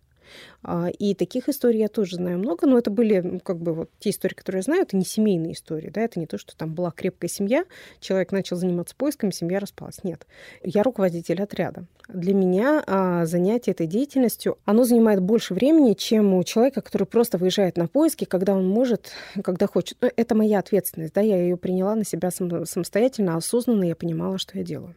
А, 0.63 0.89
и 0.89 1.13
таких 1.13 1.49
историй 1.49 1.79
я 1.79 1.87
тоже 1.87 2.15
знаю 2.15 2.39
много, 2.39 2.67
но 2.67 2.77
это 2.77 2.89
были 2.89 3.39
как 3.43 3.59
бы 3.59 3.73
вот 3.73 3.89
те 3.99 4.09
истории, 4.11 4.35
которые 4.35 4.59
я 4.59 4.63
знаю, 4.63 4.81
это 4.83 4.95
не 4.95 5.05
семейные 5.05 5.53
истории, 5.53 5.89
да, 5.89 6.01
это 6.01 6.19
не 6.19 6.25
то, 6.25 6.37
что 6.37 6.55
там 6.55 6.73
была 6.73 6.91
крепкая 6.91 7.29
семья, 7.29 7.65
человек 7.99 8.31
начал 8.31 8.55
заниматься 8.55 8.95
поисками, 8.95 9.31
семья 9.31 9.59
распалась. 9.59 10.03
Нет, 10.03 10.25
я 10.63 10.83
руководитель 10.83 11.41
отряда. 11.41 11.85
Для 12.07 12.33
меня 12.33 12.83
а, 12.85 13.25
занятие 13.25 13.71
этой 13.71 13.87
деятельностью, 13.87 14.57
оно 14.65 14.83
занимает 14.83 15.21
больше 15.21 15.53
времени, 15.53 15.93
чем 15.93 16.33
у 16.33 16.43
человека, 16.43 16.81
который 16.81 17.07
просто 17.07 17.37
выезжает 17.37 17.77
на 17.77 17.87
поиски, 17.87 18.25
когда 18.25 18.53
он 18.53 18.67
может, 18.67 19.11
когда 19.43 19.67
хочет. 19.67 19.97
Это 20.01 20.35
моя 20.35 20.59
ответственность, 20.59 21.13
да, 21.13 21.21
я 21.21 21.37
ее 21.37 21.57
приняла 21.57 21.95
на 21.95 22.05
себя 22.05 22.29
самостоятельно, 22.31 23.35
осознанно, 23.35 23.83
я 23.85 23.95
понимала, 23.95 24.37
что 24.37 24.57
я 24.57 24.63
делаю. 24.63 24.95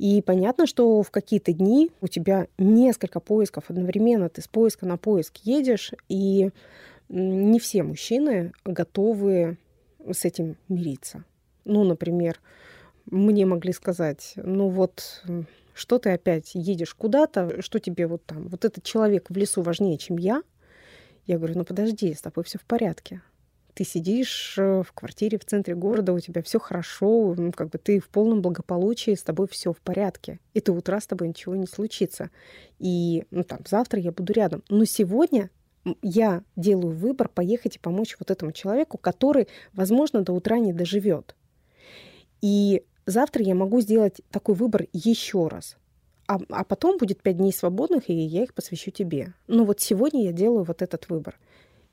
И 0.00 0.22
понятно, 0.22 0.66
что 0.66 1.02
в 1.02 1.10
какие-то 1.10 1.52
дни 1.52 1.90
у 2.00 2.06
тебя 2.06 2.46
несколько 2.56 3.20
поисков 3.20 3.64
одновременно, 3.68 4.30
ты 4.30 4.40
с 4.40 4.48
поиска 4.48 4.86
на 4.86 4.96
поиск 4.96 5.36
едешь, 5.42 5.92
и 6.08 6.52
не 7.10 7.60
все 7.60 7.82
мужчины 7.82 8.54
готовы 8.64 9.58
с 10.10 10.24
этим 10.24 10.56
мириться. 10.70 11.24
Ну, 11.66 11.84
например, 11.84 12.40
мне 13.10 13.44
могли 13.44 13.74
сказать, 13.74 14.32
ну 14.36 14.70
вот, 14.70 15.22
что 15.74 15.98
ты 15.98 16.12
опять 16.12 16.52
едешь 16.54 16.94
куда-то, 16.94 17.60
что 17.60 17.78
тебе 17.78 18.06
вот 18.06 18.24
там, 18.24 18.48
вот 18.48 18.64
этот 18.64 18.82
человек 18.82 19.26
в 19.28 19.36
лесу 19.36 19.60
важнее, 19.60 19.98
чем 19.98 20.16
я. 20.16 20.42
Я 21.26 21.36
говорю, 21.36 21.58
ну 21.58 21.64
подожди, 21.66 22.14
с 22.14 22.22
тобой 22.22 22.44
все 22.44 22.58
в 22.58 22.64
порядке 22.64 23.20
ты 23.74 23.84
сидишь 23.84 24.56
э, 24.58 24.82
в 24.82 24.92
квартире 24.92 25.38
в 25.38 25.44
центре 25.44 25.74
города, 25.74 26.12
у 26.12 26.20
тебя 26.20 26.42
все 26.42 26.58
хорошо, 26.58 27.36
как 27.54 27.70
бы 27.70 27.78
ты 27.78 28.00
в 28.00 28.08
полном 28.08 28.42
благополучии, 28.42 29.14
с 29.14 29.22
тобой 29.22 29.48
все 29.48 29.72
в 29.72 29.78
порядке. 29.78 30.40
И 30.54 30.60
ты 30.60 30.72
утра 30.72 31.00
с 31.00 31.06
тобой 31.06 31.28
ничего 31.28 31.54
не 31.54 31.66
случится. 31.66 32.30
И 32.78 33.24
ну, 33.30 33.44
там, 33.44 33.60
завтра 33.68 34.00
я 34.00 34.12
буду 34.12 34.32
рядом. 34.32 34.62
Но 34.68 34.84
сегодня 34.84 35.50
я 36.02 36.42
делаю 36.56 36.94
выбор 36.94 37.28
поехать 37.28 37.76
и 37.76 37.80
помочь 37.80 38.16
вот 38.18 38.30
этому 38.30 38.52
человеку, 38.52 38.98
который, 38.98 39.48
возможно, 39.72 40.22
до 40.22 40.32
утра 40.32 40.58
не 40.58 40.72
доживет. 40.72 41.34
И 42.42 42.84
завтра 43.06 43.42
я 43.42 43.54
могу 43.54 43.80
сделать 43.80 44.20
такой 44.30 44.54
выбор 44.54 44.86
еще 44.92 45.48
раз. 45.48 45.76
А, 46.26 46.38
а 46.50 46.64
потом 46.64 46.98
будет 46.98 47.22
пять 47.22 47.38
дней 47.38 47.52
свободных, 47.52 48.08
и 48.08 48.14
я 48.14 48.44
их 48.44 48.54
посвящу 48.54 48.90
тебе. 48.90 49.34
Но 49.46 49.64
вот 49.64 49.80
сегодня 49.80 50.24
я 50.24 50.32
делаю 50.32 50.64
вот 50.64 50.82
этот 50.82 51.08
выбор. 51.08 51.38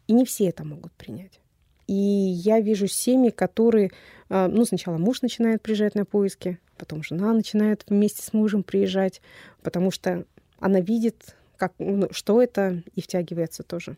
И 0.08 0.14
не 0.14 0.26
все 0.26 0.46
это 0.46 0.64
могут 0.64 0.94
принять. 0.94 1.40
И 1.88 1.94
я 1.94 2.60
вижу 2.60 2.88
семьи, 2.88 3.30
которые, 3.30 3.92
а, 4.30 4.48
ну, 4.48 4.66
сначала 4.66 4.98
муж 4.98 5.22
начинает 5.22 5.62
приезжать 5.62 5.96
на 5.96 6.06
поиски, 6.06 6.60
потом 6.78 7.02
жена 7.02 7.34
начинает 7.34 7.86
вместе 7.88 8.22
с 8.22 8.34
мужем 8.34 8.64
приезжать, 8.64 9.22
потому 9.64 9.90
что 9.90 10.26
она 10.60 10.82
видит, 10.82 11.36
как, 11.56 11.74
ну, 11.80 12.10
что 12.12 12.42
это, 12.42 12.84
и 12.94 13.02
втягивается 13.02 13.64
тоже. 13.64 13.98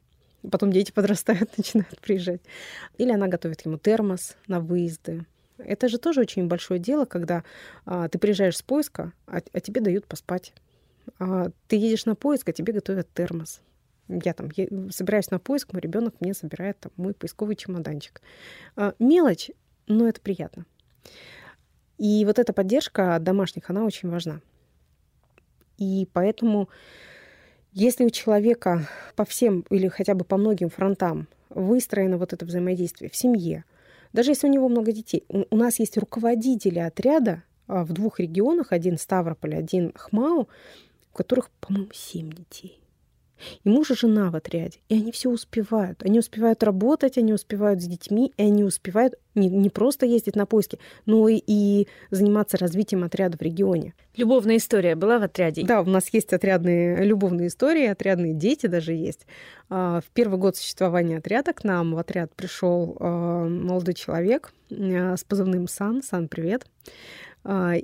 Потом 0.50 0.72
дети 0.72 0.92
подрастают, 0.96 1.58
начинают 1.58 2.00
приезжать. 2.00 2.42
Или 2.98 3.12
она 3.12 3.28
готовит 3.28 3.66
ему 3.66 3.78
термос 3.78 4.38
на 4.48 4.60
выезды. 4.60 5.26
Это 5.58 5.90
же 5.90 5.98
тоже 5.98 6.22
очень 6.22 6.48
большое 6.48 6.80
дело, 6.80 7.06
когда 7.06 7.44
а, 7.86 8.08
ты 8.08 8.20
приезжаешь 8.20 8.58
с 8.58 8.62
поиска, 8.62 9.14
а, 9.26 9.42
а 9.52 9.60
тебе 9.60 9.82
дают 9.82 10.06
поспать. 10.06 10.54
А, 11.18 11.50
ты 11.68 11.76
едешь 11.76 12.06
на 12.06 12.16
поиск, 12.16 12.48
а 12.50 12.54
тебе 12.54 12.72
готовят 12.72 13.12
термос 13.14 13.62
я 14.10 14.34
там 14.34 14.50
я 14.56 14.68
собираюсь 14.92 15.30
на 15.32 15.40
поиск, 15.40 15.72
мой 15.74 15.82
ребенок 15.82 16.16
мне 16.20 16.34
собирает 16.34 16.80
там, 16.80 16.92
мой 16.98 17.14
поисковый 17.14 17.56
чемоданчик. 17.56 18.22
А, 18.76 18.94
мелочь, 19.00 19.52
но 19.88 20.08
это 20.08 20.20
приятно. 20.20 20.66
И 21.98 22.24
вот 22.26 22.40
эта 22.40 22.54
поддержка 22.54 23.18
домашних, 23.20 23.70
она 23.70 23.84
очень 23.84 24.10
важна. 24.10 24.42
И 25.78 26.08
поэтому, 26.12 26.70
если 27.72 28.06
у 28.06 28.10
человека 28.10 28.88
по 29.16 29.26
всем 29.26 29.66
или 29.70 29.88
хотя 29.88 30.16
бы 30.16 30.26
по 30.26 30.38
многим 30.38 30.70
фронтам 30.70 31.28
выстроено 31.50 32.18
вот 32.18 32.34
это 32.34 32.46
взаимодействие 32.46 33.10
в 33.10 33.16
семье, 33.16 33.64
даже 34.12 34.32
если 34.32 34.48
у 34.48 34.52
него 34.52 34.70
много 34.70 34.92
детей, 34.92 35.26
у 35.30 35.56
нас 35.56 35.80
есть 35.80 35.98
руководители 35.98 36.80
отряда 36.80 37.44
а, 37.68 37.84
в 37.84 37.94
двух 37.94 38.20
регионах, 38.20 38.72
один 38.72 38.98
Ставрополь, 38.98 39.56
один 39.56 39.94
Хмау, 39.96 40.50
у 41.14 41.18
которых, 41.18 41.52
по-моему, 41.62 41.90
семь 41.94 42.32
детей. 42.32 42.80
И 43.64 43.70
муж 43.70 43.92
и 43.92 43.96
жена 43.96 44.32
в 44.32 44.36
отряде. 44.36 44.80
И 44.90 44.96
они 44.96 45.12
все 45.12 45.30
успевают. 45.30 46.04
Они 46.04 46.20
успевают 46.20 46.64
работать, 46.64 47.18
они 47.18 47.34
успевают 47.34 47.82
с 47.82 47.86
детьми, 47.86 48.34
и 48.38 48.44
они 48.44 48.64
успевают 48.64 49.16
не, 49.36 49.48
не 49.48 49.70
просто 49.70 50.06
ездить 50.06 50.36
на 50.36 50.46
поиски, 50.46 50.80
но 51.06 51.28
и, 51.28 51.42
и 51.46 51.88
заниматься 52.12 52.58
развитием 52.58 53.04
отряда 53.04 53.38
в 53.38 53.42
регионе. 53.42 53.94
Любовная 54.16 54.58
история 54.58 54.96
была 54.96 55.20
в 55.20 55.24
отряде? 55.24 55.66
Да, 55.66 55.82
у 55.82 55.86
нас 55.86 56.10
есть 56.14 56.34
отрядные 56.34 57.04
любовные 57.06 57.48
истории, 57.48 57.86
отрядные 57.86 58.34
дети 58.34 58.68
даже 58.68 58.94
есть. 58.94 59.26
А, 59.70 60.02
в 60.02 60.10
первый 60.12 60.40
год 60.40 60.58
существования 60.58 61.18
отряда 61.18 61.54
к 61.54 61.64
нам 61.64 61.94
в 61.94 61.98
отряд 61.98 62.36
пришел 62.36 62.98
а, 63.00 63.48
молодой 63.48 63.94
человек 63.94 64.52
а, 64.72 65.16
с 65.16 65.24
позывным 65.24 65.68
Сан. 65.68 66.04
Сан, 66.04 66.28
привет. 66.28 66.66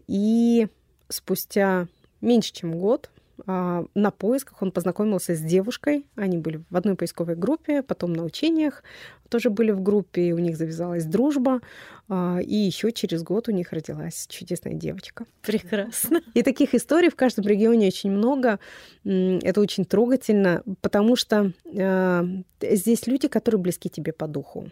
И 0.08 0.68
спустя 1.08 1.88
меньше 2.20 2.52
чем 2.52 2.78
год 2.78 3.10
на 3.46 4.12
поисках 4.12 4.62
он 4.62 4.72
познакомился 4.72 5.36
с 5.36 5.40
девушкой. 5.40 6.06
Они 6.16 6.38
были 6.38 6.64
в 6.70 6.78
одной 6.78 6.96
поисковой 6.96 7.36
группе, 7.36 7.84
потом 7.84 8.14
на 8.14 8.24
учениях 8.24 8.84
тоже 9.30 9.50
были 9.50 9.72
в 9.72 9.82
группе, 9.82 10.30
и 10.30 10.32
у 10.32 10.38
них 10.38 10.58
завязалась 10.58 11.06
дружба. 11.06 11.62
А, 12.08 12.40
и 12.42 12.56
еще 12.56 12.92
через 12.92 13.24
год 13.24 13.48
у 13.48 13.52
них 13.52 13.72
родилась 13.74 14.28
чудесная 14.30 14.74
девочка. 14.74 15.26
Прекрасно. 15.42 16.22
И 16.34 16.44
таких 16.44 16.74
историй 16.76 17.10
в 17.10 17.16
каждом 17.16 17.46
регионе 17.46 17.88
очень 17.88 18.12
много. 18.12 18.60
Это 19.04 19.62
очень 19.62 19.86
трогательно, 19.86 20.64
потому 20.82 21.16
что 21.16 21.52
а, 21.78 22.26
здесь 22.62 23.08
люди, 23.08 23.28
которые 23.28 23.60
близки 23.60 23.90
тебе 23.90 24.14
по 24.14 24.28
духу. 24.28 24.70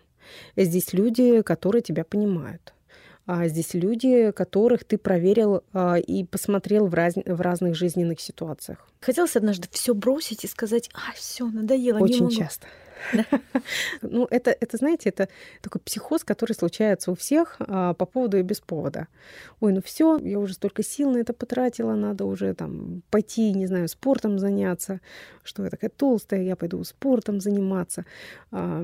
Здесь 0.56 0.94
люди, 0.94 1.42
которые 1.42 1.82
тебя 1.82 2.04
понимают 2.06 2.74
а 3.26 3.48
здесь 3.48 3.74
люди, 3.74 4.32
которых 4.32 4.84
ты 4.84 4.98
проверил 4.98 5.64
а, 5.74 5.96
и 5.96 6.24
посмотрел 6.26 6.88
в, 6.88 6.94
раз... 6.94 7.16
в 7.16 7.42
разных 7.42 7.76
жизненных 7.76 8.20
ситуациях. 8.20 8.88
Хотелось 9.00 9.36
однажды 9.36 9.68
все 9.72 9.94
бросить 9.94 10.44
и 10.44 10.48
сказать, 10.48 10.90
а, 10.94 11.14
все, 11.16 11.46
надоело. 11.46 12.00
Очень 12.00 12.30
часто. 12.30 12.68
Ну, 14.02 14.28
это, 14.30 14.52
это, 14.52 14.78
знаете, 14.78 15.10
это 15.10 15.30
такой 15.62 15.82
психоз, 15.82 16.24
который 16.24 16.54
случается 16.54 17.12
у 17.12 17.16
всех 17.16 17.56
а, 17.60 17.94
по 17.94 18.06
поводу 18.06 18.38
и 18.38 18.42
без 18.42 18.60
повода. 18.60 19.08
Ой, 19.60 19.74
ну 19.74 19.82
все, 19.82 20.18
я 20.18 20.40
уже 20.40 20.54
столько 20.54 20.84
сил 20.84 21.12
на 21.12 21.18
это 21.18 21.34
потратила, 21.34 21.96
надо 21.96 22.26
уже 22.26 22.54
там 22.54 23.02
пойти, 23.10 23.54
не 23.54 23.68
знаю, 23.68 23.88
спортом 23.88 24.40
заняться. 24.40 25.00
Что 25.44 25.64
я 25.64 25.70
такая 25.70 25.90
толстая, 25.90 26.44
я 26.44 26.56
пойду 26.56 26.84
спортом 26.84 27.40
заниматься. 27.40 28.06
А, 28.52 28.84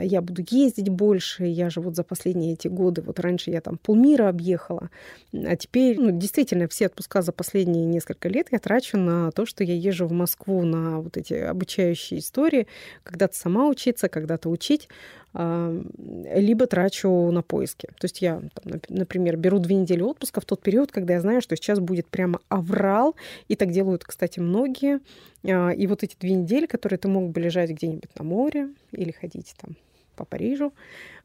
я 0.00 0.20
буду 0.20 0.42
ездить 0.48 0.88
больше. 0.88 1.44
Я 1.44 1.70
же 1.70 1.80
вот 1.80 1.96
за 1.96 2.04
последние 2.04 2.54
эти 2.54 2.68
годы, 2.68 3.02
вот 3.02 3.20
раньше 3.20 3.50
я 3.50 3.60
там 3.60 3.78
полмира 3.78 4.28
объехала, 4.28 4.90
а 5.32 5.56
теперь, 5.56 5.98
ну, 5.98 6.10
действительно, 6.10 6.68
все 6.68 6.86
отпуска 6.86 7.22
за 7.22 7.32
последние 7.32 7.84
несколько 7.84 8.28
лет 8.28 8.48
я 8.50 8.58
трачу 8.58 8.96
на 8.96 9.30
то, 9.30 9.46
что 9.46 9.64
я 9.64 9.74
езжу 9.74 10.06
в 10.06 10.12
Москву 10.12 10.62
на 10.64 11.00
вот 11.00 11.16
эти 11.16 11.34
обучающие 11.34 12.20
истории, 12.20 12.66
когда 13.02 13.28
ты 13.28 13.36
сама 13.36 13.55
сама 13.56 13.68
учиться, 13.68 14.08
когда-то 14.08 14.50
учить, 14.50 14.88
либо 15.34 16.66
трачу 16.66 17.30
на 17.30 17.42
поиски. 17.42 17.88
То 17.98 18.04
есть 18.04 18.22
я, 18.22 18.42
например, 18.88 19.36
беру 19.36 19.58
две 19.58 19.76
недели 19.76 20.02
отпуска 20.02 20.40
в 20.40 20.44
тот 20.44 20.62
период, 20.62 20.92
когда 20.92 21.14
я 21.14 21.20
знаю, 21.20 21.40
что 21.40 21.56
сейчас 21.56 21.78
будет 21.78 22.06
прямо 22.06 22.40
аврал, 22.48 23.16
и 23.48 23.56
так 23.56 23.70
делают, 23.70 24.04
кстати, 24.04 24.40
многие. 24.40 25.00
А, 25.44 25.70
и 25.70 25.86
вот 25.86 26.02
эти 26.02 26.16
две 26.18 26.32
недели, 26.32 26.66
которые 26.66 26.98
ты 26.98 27.08
мог 27.08 27.30
бы 27.30 27.40
лежать 27.40 27.70
где-нибудь 27.70 28.10
на 28.18 28.24
море 28.24 28.68
или 28.92 29.10
ходить 29.10 29.54
там 29.60 29.76
по 30.16 30.24
Парижу, 30.24 30.72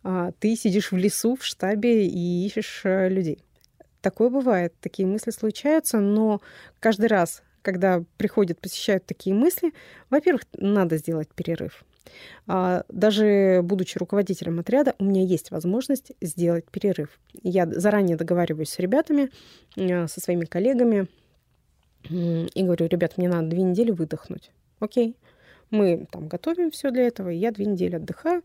а, 0.03 0.31
ты 0.39 0.55
сидишь 0.55 0.91
в 0.91 0.97
лесу, 0.97 1.35
в 1.35 1.45
штабе 1.45 2.05
и 2.05 2.45
ищешь 2.45 2.81
э, 2.83 3.07
людей. 3.07 3.39
Такое 4.01 4.29
бывает, 4.29 4.73
такие 4.81 5.07
мысли 5.07 5.31
случаются, 5.31 6.00
но 6.00 6.41
каждый 6.81 7.07
раз, 7.07 7.43
когда 7.61 8.03
приходят, 8.17 8.59
посещают 8.59 9.05
такие 9.05 9.33
мысли, 9.33 9.73
во-первых, 10.09 10.41
надо 10.57 10.97
сделать 10.97 11.29
перерыв. 11.29 11.85
А, 12.48 12.84
даже 12.89 13.62
будучи 13.63 13.98
руководителем 13.98 14.60
отряда, 14.60 14.96
у 15.00 15.03
меня 15.03 15.24
есть 15.24 15.51
возможность 15.51 16.12
сделать 16.22 16.70
перерыв. 16.70 17.20
Я 17.43 17.65
заранее 17.65 18.17
договариваюсь 18.17 18.70
с 18.70 18.79
ребятами, 18.79 19.29
а, 19.77 20.08
со 20.08 20.20
своими 20.20 20.46
коллегами, 20.46 21.08
и 22.10 22.63
говорю, 22.63 22.88
ребят, 22.88 23.17
мне 23.17 23.29
надо 23.29 23.50
две 23.50 23.62
недели 23.62 23.91
выдохнуть. 23.91 24.51
Окей. 24.79 25.15
Мы 25.70 26.08
там 26.12 26.27
готовим 26.27 26.72
все 26.72 26.91
для 26.91 27.03
этого, 27.03 27.29
и 27.29 27.38
я 27.38 27.51
две 27.51 27.65
недели 27.65 27.96
отдыхаю. 27.96 28.43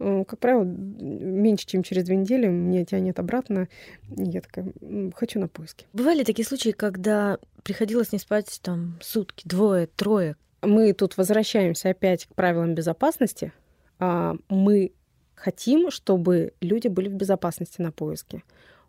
Э, 0.00 0.24
как 0.26 0.38
правило, 0.38 0.64
меньше, 0.64 1.66
чем 1.66 1.82
через 1.82 2.04
две 2.04 2.16
недели 2.16 2.46
меня 2.46 2.84
тянет 2.84 3.18
обратно. 3.18 3.68
И 4.16 4.24
я 4.24 4.40
такая, 4.40 4.72
хочу 5.14 5.40
на 5.40 5.48
поиски. 5.48 5.86
Бывали 5.92 6.24
такие 6.24 6.46
случаи, 6.46 6.70
когда 6.70 7.38
приходилось 7.62 8.12
не 8.12 8.18
спать 8.18 8.60
там 8.62 8.98
сутки, 9.00 9.46
двое, 9.46 9.86
трое? 9.86 10.36
Мы 10.62 10.92
тут 10.92 11.16
возвращаемся 11.16 11.90
опять 11.90 12.26
к 12.26 12.34
правилам 12.34 12.74
безопасности. 12.74 13.52
А, 13.98 14.34
мы 14.48 14.92
хотим, 15.34 15.90
чтобы 15.90 16.52
люди 16.60 16.88
были 16.88 17.08
в 17.08 17.14
безопасности 17.14 17.80
на 17.80 17.92
поиске. 17.92 18.42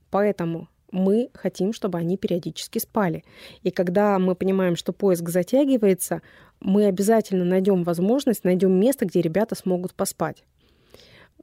Поэтому 0.09 0.67
мы 0.91 1.29
хотим, 1.33 1.73
чтобы 1.73 1.99
они 1.99 2.17
периодически 2.17 2.79
спали. 2.79 3.23
И 3.61 3.69
когда 3.69 4.17
мы 4.17 4.35
понимаем, 4.35 4.75
что 4.75 4.93
поиск 4.93 5.29
затягивается, 5.29 6.21
мы 6.59 6.85
обязательно 6.85 7.45
найдем 7.45 7.83
возможность, 7.83 8.43
найдем 8.43 8.71
место, 8.73 9.05
где 9.05 9.21
ребята 9.21 9.55
смогут 9.55 9.93
поспать. 9.93 10.43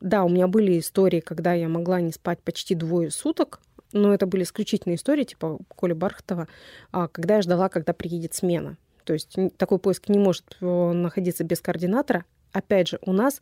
Да, 0.00 0.24
у 0.24 0.28
меня 0.28 0.46
были 0.48 0.78
истории, 0.78 1.20
когда 1.20 1.54
я 1.54 1.68
могла 1.68 2.00
не 2.00 2.12
спать 2.12 2.40
почти 2.42 2.74
двое 2.74 3.10
суток, 3.10 3.60
но 3.92 4.12
это 4.12 4.26
были 4.26 4.42
исключительные 4.42 4.96
истории, 4.96 5.24
типа 5.24 5.58
Коли 5.68 5.92
Бархатова, 5.92 6.48
а, 6.92 7.08
когда 7.08 7.36
я 7.36 7.42
ждала, 7.42 7.68
когда 7.68 7.92
приедет 7.92 8.34
смена. 8.34 8.76
То 9.06 9.12
есть 9.12 9.36
такой 9.56 9.78
поиск 9.78 10.08
не 10.08 10.18
может 10.18 10.56
э, 10.60 10.66
находиться 10.66 11.44
без 11.44 11.60
координатора, 11.60 12.24
опять 12.56 12.88
же, 12.88 12.98
у 13.02 13.12
нас 13.12 13.40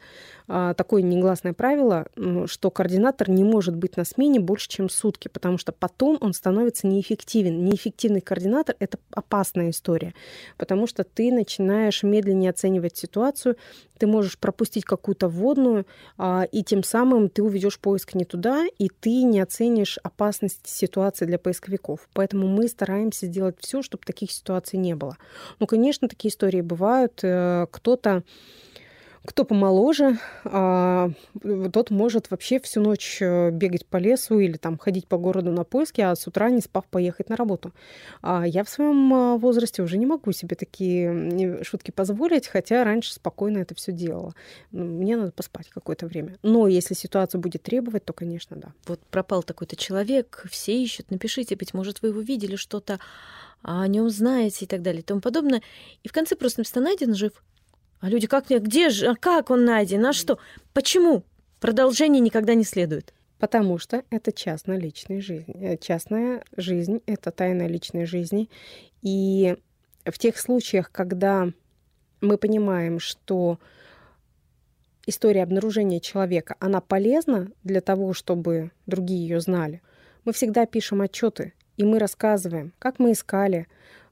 а, 0.49 0.75
такое 0.75 1.03
негласное 1.03 1.53
правило, 1.53 2.07
что 2.47 2.71
координатор 2.71 3.31
не 3.31 3.45
может 3.45 3.77
быть 3.77 3.97
на 3.97 4.05
смене 4.05 4.41
больше, 4.41 4.69
чем 4.69 4.89
сутки, 4.89 5.29
потому 5.29 5.57
что 5.59 5.73
потом 5.73 6.19
он 6.21 6.35
становится 6.35 6.87
неэффективен. 6.87 7.65
Неэффективный 7.65 8.21
координатор— 8.21 8.75
это 8.79 8.99
опасная 9.13 9.71
история, 9.71 10.15
потому 10.59 10.87
что 10.87 11.05
ты 11.05 11.33
начинаешь 11.33 12.03
медленнее 12.03 12.51
оценивать 12.51 12.97
ситуацию, 12.97 13.57
ты 13.99 14.07
можешь 14.07 14.39
пропустить 14.39 14.85
какую-то 14.85 15.29
вводную, 15.29 15.87
а, 16.19 16.47
и 16.51 16.63
тем 16.63 16.83
самым 16.83 17.29
ты 17.29 17.43
уведешь 17.43 17.79
поиск 17.79 18.15
не 18.15 18.25
туда, 18.25 18.65
и 18.79 18.89
ты 18.89 19.23
не 19.23 19.41
оценишь 19.41 19.99
опасность 20.03 20.67
ситуации 20.67 21.27
для 21.27 21.39
поисковиков. 21.39 22.09
Поэтому 22.13 22.49
мы 22.49 22.69
стараемся 22.69 23.27
сделать 23.27 23.57
все, 23.61 23.83
чтобы 23.83 24.03
таких 24.05 24.33
ситуаций 24.33 24.79
не 24.79 24.95
было. 24.95 25.17
Ну, 25.61 25.67
конечно, 25.67 26.09
такие 26.09 26.31
истории 26.31 26.61
бывают. 26.61 27.21
Э, 27.23 27.67
кто-то 27.71 28.25
кто 29.25 29.45
помоложе, 29.45 30.19
а, 30.45 31.11
тот 31.73 31.91
может 31.91 32.31
вообще 32.31 32.61
всю 32.61 32.81
ночь 32.83 33.19
э, 33.21 33.51
бегать 33.51 33.87
по 33.87 33.97
лесу 33.97 34.39
или 34.39 34.59
там 34.59 34.77
ходить 34.77 35.07
по 35.07 35.17
городу 35.17 35.51
на 35.51 35.65
поиски, 35.65 36.03
а 36.03 36.15
с 36.15 36.27
утра 36.27 36.51
не 36.51 36.61
спав 36.61 36.85
поехать 36.87 37.31
на 37.31 37.37
работу. 37.37 37.73
А 38.21 38.47
я 38.47 38.65
в 38.65 38.69
своем 38.69 39.15
а, 39.15 39.37
возрасте 39.37 39.83
уже 39.83 39.97
не 39.97 40.05
могу 40.05 40.33
себе 40.33 40.57
такие 40.57 41.65
шутки 41.65 41.91
позволить, 41.91 42.47
хотя 42.47 42.85
раньше 42.85 43.15
спокойно 43.15 43.59
это 43.59 43.75
все 43.75 43.93
делала. 43.93 44.35
Ну, 44.73 44.85
мне 44.85 45.17
надо 45.17 45.33
поспать 45.33 45.69
какое-то 45.71 46.07
время. 46.07 46.37
Но 46.43 46.69
если 46.69 46.93
ситуация 46.93 47.39
будет 47.39 47.63
требовать, 47.63 48.05
то, 48.05 48.13
конечно, 48.13 48.57
да. 48.57 48.75
Вот 48.87 49.01
пропал 49.11 49.43
такой-то 49.43 49.75
человек, 49.75 50.45
все 50.51 50.77
ищут, 50.77 51.11
напишите, 51.11 51.57
быть 51.57 51.73
может, 51.73 52.03
вы 52.03 52.09
его 52.09 52.21
видели, 52.21 52.57
что-то 52.57 53.01
о 53.63 53.87
нем 53.89 54.11
знаете 54.11 54.67
и 54.67 54.69
так 54.69 54.83
далее 54.83 55.01
и 55.01 55.05
тому 55.05 55.23
подобное. 55.23 55.63
И 56.03 56.09
в 56.09 56.13
конце 56.13 56.37
просто 56.37 56.61
написано 56.61 56.85
найден 56.85 57.15
жив. 57.15 57.43
А 58.01 58.09
люди, 58.09 58.27
как 58.27 58.49
где 58.49 58.91
же, 58.91 59.07
а 59.07 59.15
как 59.15 59.51
он 59.51 59.65
найден, 59.65 60.01
на 60.01 60.13
что? 60.13 60.39
Почему? 60.73 61.23
Продолжение 61.61 62.21
никогда 62.21 62.55
не 62.55 62.65
следует. 62.65 63.15
Потому 63.39 63.79
что 63.79 64.05
это 64.11 64.33
частная 64.33 64.79
личная 64.79 65.21
жизнь. 65.21 65.53
Э, 65.55 65.77
частная 65.77 66.45
жизнь— 66.57 67.01
это 67.07 67.31
тайна 67.31 67.67
личной 67.67 68.07
жизни. 68.07 68.49
И 69.03 69.57
в 70.05 70.19
тех 70.19 70.39
случаях, 70.39 70.91
когда 70.91 71.51
мы 72.21 72.39
понимаем, 72.39 72.99
что 72.99 73.59
история 75.07 75.43
обнаружения 75.43 76.01
человека, 76.01 76.57
она 76.61 76.81
полезна 76.81 77.51
для 77.63 77.81
того, 77.81 78.13
чтобы 78.13 78.71
другие 78.87 79.29
ее 79.29 79.41
знали, 79.41 79.83
мы 80.25 80.33
всегда 80.33 80.67
пишем 80.67 81.03
отчеты, 81.03 81.53
и 81.77 81.85
мы 81.85 81.99
рассказываем, 81.99 82.73
как 82.79 82.99
мы 82.99 83.13
искали, 83.13 83.67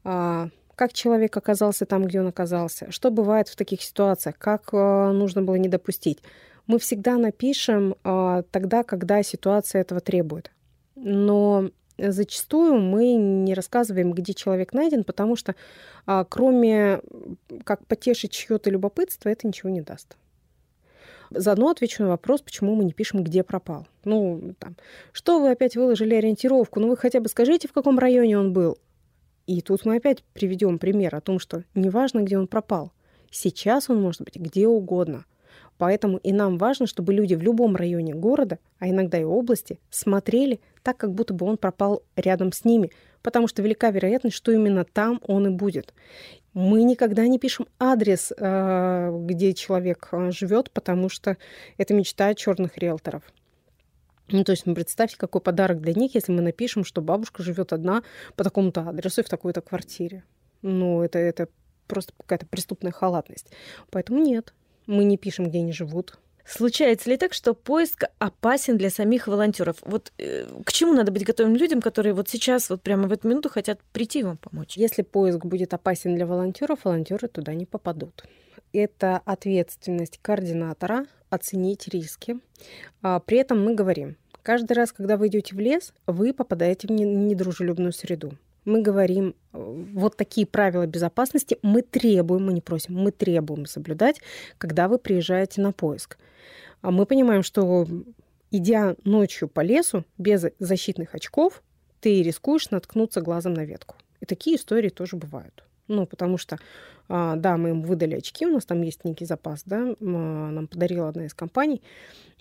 а, 0.05 0.51
как 0.83 0.93
человек 0.93 1.37
оказался 1.37 1.87
там, 1.87 2.07
где 2.07 2.21
он 2.21 2.27
оказался, 2.27 2.91
что 2.91 3.13
бывает 3.13 3.47
в 3.47 3.55
таких 3.55 3.83
ситуациях, 3.83 4.37
как 4.37 4.71
э, 4.73 5.13
нужно 5.13 5.41
было 5.41 5.55
не 5.55 5.69
допустить. 5.69 6.19
Мы 6.67 6.81
всегда 6.81 7.19
напишем 7.19 7.95
э, 8.03 8.43
тогда, 8.51 8.83
когда 8.83 9.23
ситуация 9.23 9.83
этого 9.83 10.01
требует. 10.01 10.51
Но 10.97 11.71
зачастую 11.97 12.81
мы 12.81 13.15
не 13.15 13.55
рассказываем, 13.55 14.11
где 14.11 14.35
человек 14.35 14.73
найден, 14.73 15.05
потому 15.05 15.37
что 15.37 15.55
э, 16.09 16.25
кроме 16.29 17.01
как 17.63 17.87
потешить 17.87 18.33
чье-то 18.33 18.69
любопытство, 18.69 19.29
это 19.29 19.47
ничего 19.47 19.71
не 19.71 19.83
даст. 19.83 20.17
Заодно 21.31 21.71
отвечу 21.71 22.03
на 22.03 22.09
вопрос, 22.09 22.43
почему 22.43 22.75
мы 22.75 22.83
не 22.83 22.93
пишем, 22.93 23.23
где 23.23 23.45
пропал. 23.45 23.87
Ну, 24.05 24.55
там, 24.59 24.75
что 25.13 25.39
вы 25.39 25.53
опять 25.53 25.77
выложили 25.77 26.17
ориентировку? 26.17 26.81
Ну, 26.81 26.89
вы 26.89 26.97
хотя 26.97 27.21
бы 27.21 27.29
скажите, 27.29 27.69
в 27.69 27.73
каком 27.73 28.01
районе 28.01 28.37
он 28.37 28.53
был. 28.53 28.79
И 29.47 29.61
тут 29.61 29.85
мы 29.85 29.97
опять 29.97 30.23
приведем 30.33 30.79
пример 30.79 31.15
о 31.15 31.21
том, 31.21 31.39
что 31.39 31.65
неважно, 31.75 32.21
где 32.21 32.39
он 32.39 32.47
пропал, 32.47 32.93
сейчас 33.31 33.91
он 33.91 34.01
может 34.01 34.23
быть 34.23 34.37
где 34.37 34.67
угодно. 34.67 35.25
Поэтому 35.79 36.19
и 36.19 36.33
нам 36.33 36.59
важно, 36.59 36.87
чтобы 36.87 37.13
люди 37.13 37.35
в 37.35 37.43
любом 37.43 37.75
районе 37.75 38.15
города, 38.15 38.59
а 38.79 38.89
иногда 38.89 39.19
и 39.19 39.25
области, 39.25 39.81
смотрели 39.91 40.61
так, 40.83 40.97
как 40.97 41.13
будто 41.13 41.35
бы 41.35 41.45
он 41.47 41.57
пропал 41.57 42.03
рядом 42.15 42.53
с 42.53 42.65
ними, 42.65 42.93
потому 43.23 43.49
что 43.49 43.63
велика 43.63 43.91
вероятность, 43.91 44.37
что 44.37 44.53
именно 44.53 44.85
там 44.85 45.21
он 45.27 45.49
и 45.49 45.51
будет. 45.51 45.93
Мы 46.55 46.85
никогда 46.85 47.27
не 47.27 47.39
пишем 47.39 47.67
адрес, 47.81 48.33
э, 48.37 49.19
где 49.25 49.55
человек 49.55 50.09
э, 50.13 50.31
живет, 50.31 50.71
потому 50.71 51.09
что 51.09 51.37
это 51.79 51.95
мечта 51.95 52.35
черных 52.35 52.77
риэлторов. 52.77 53.23
Ну, 54.33 54.45
то 54.45 54.53
есть, 54.53 54.67
ну, 54.67 54.75
представьте, 54.75 55.17
какой 55.19 55.41
подарок 55.41 55.81
для 55.81 55.93
них, 55.93 56.15
если 56.15 56.33
мы 56.33 56.41
напишем, 56.41 56.85
что 56.85 57.03
бабушка 57.03 57.43
живет 57.43 57.73
одна 57.73 58.03
по 58.35 58.45
такому-то 58.45 58.89
адресу 58.89 59.21
и 59.21 59.25
в 59.25 59.29
такой-то 59.29 59.61
квартире. 59.61 60.25
Ну, 60.63 61.03
это, 61.03 61.19
это 61.19 61.49
просто 61.87 62.15
какая-то 62.19 62.47
преступная 62.47 62.93
халатность. 62.93 63.49
Поэтому 63.91 64.23
нет, 64.23 64.55
мы 64.87 65.05
не 65.05 65.19
пишем, 65.19 65.49
где 65.49 65.59
они 65.59 65.73
живут. 65.73 66.19
Случается 66.45 67.09
ли 67.09 67.17
так, 67.17 67.35
что 67.35 67.55
поиск 67.55 68.05
опасен 68.19 68.77
для 68.77 68.91
самих 68.91 69.29
волонтеров? 69.29 69.77
Вот 69.83 70.13
э, 70.19 70.47
к 70.65 70.73
чему 70.73 70.93
надо 70.93 71.13
быть 71.13 71.25
готовым 71.25 71.55
людям, 71.55 71.81
которые 71.81 72.15
вот 72.15 72.29
сейчас, 72.29 72.69
вот 72.69 72.83
прямо 72.83 73.07
в 73.07 73.13
эту 73.13 73.29
минуту 73.29 73.49
хотят 73.49 73.81
прийти 73.93 74.23
вам 74.23 74.39
помочь? 74.39 74.77
Если 74.77 75.03
поиск 75.03 75.45
будет 75.45 75.73
опасен 75.73 76.17
для 76.17 76.27
волонтеров, 76.27 76.85
волонтеры 76.85 77.29
туда 77.29 77.55
не 77.55 77.67
попадут. 77.67 78.25
Это 78.73 79.21
ответственность 79.25 80.19
координатора 80.21 81.07
оценить 81.31 81.89
риски. 81.89 82.39
А, 83.03 83.21
при 83.21 83.39
этом 83.39 83.65
мы 83.65 83.75
говорим, 83.75 84.17
каждый 84.43 84.73
раз, 84.73 84.93
когда 84.93 85.17
вы 85.17 85.29
идете 85.29 85.55
в 85.55 85.61
лес, 85.61 85.93
вы 86.07 86.33
попадаете 86.33 86.89
в 86.89 86.91
недружелюбную 86.91 87.93
среду. 87.93 88.33
Мы 88.65 88.81
говорим, 88.81 89.35
э, 89.53 89.85
вот 89.93 90.17
такие 90.17 90.47
правила 90.47 90.87
безопасности 90.87 91.59
мы 91.63 91.83
требуем, 91.83 92.47
мы 92.47 92.53
не 92.53 92.61
просим, 92.61 92.95
мы 92.95 93.11
требуем 93.11 93.67
соблюдать, 93.67 94.21
когда 94.59 94.89
вы 94.89 94.99
приезжаете 94.99 95.61
на 95.61 95.73
поиск. 95.73 96.19
А 96.81 96.91
мы 96.91 97.07
понимаем, 97.07 97.43
что 97.43 97.87
идя 98.51 98.97
ночью 99.05 99.49
по 99.49 99.61
лесу 99.61 100.05
без 100.19 100.45
защитных 100.59 101.15
очков, 101.15 101.63
ты 102.01 102.23
рискуешь 102.23 102.71
наткнуться 102.71 103.21
глазом 103.21 103.55
на 103.55 103.65
ветку. 103.65 103.97
И 104.21 104.27
такие 104.27 104.57
истории 104.57 104.89
тоже 104.89 105.17
бывают. 105.17 105.65
Ну, 105.89 106.07
потому 106.07 106.39
что, 106.39 106.59
а, 107.09 107.37
да, 107.37 107.57
мы 107.57 107.71
им 107.71 107.83
выдали 107.83 108.15
очки, 108.15 108.47
у 108.47 108.51
нас 108.51 108.65
там 108.65 108.83
есть 108.83 109.05
некий 109.05 109.25
запас, 109.25 109.63
да, 109.65 109.95
нам 110.01 110.67
подарила 110.69 111.09
одна 111.09 111.27
из 111.27 111.35
компаний. 111.35 111.83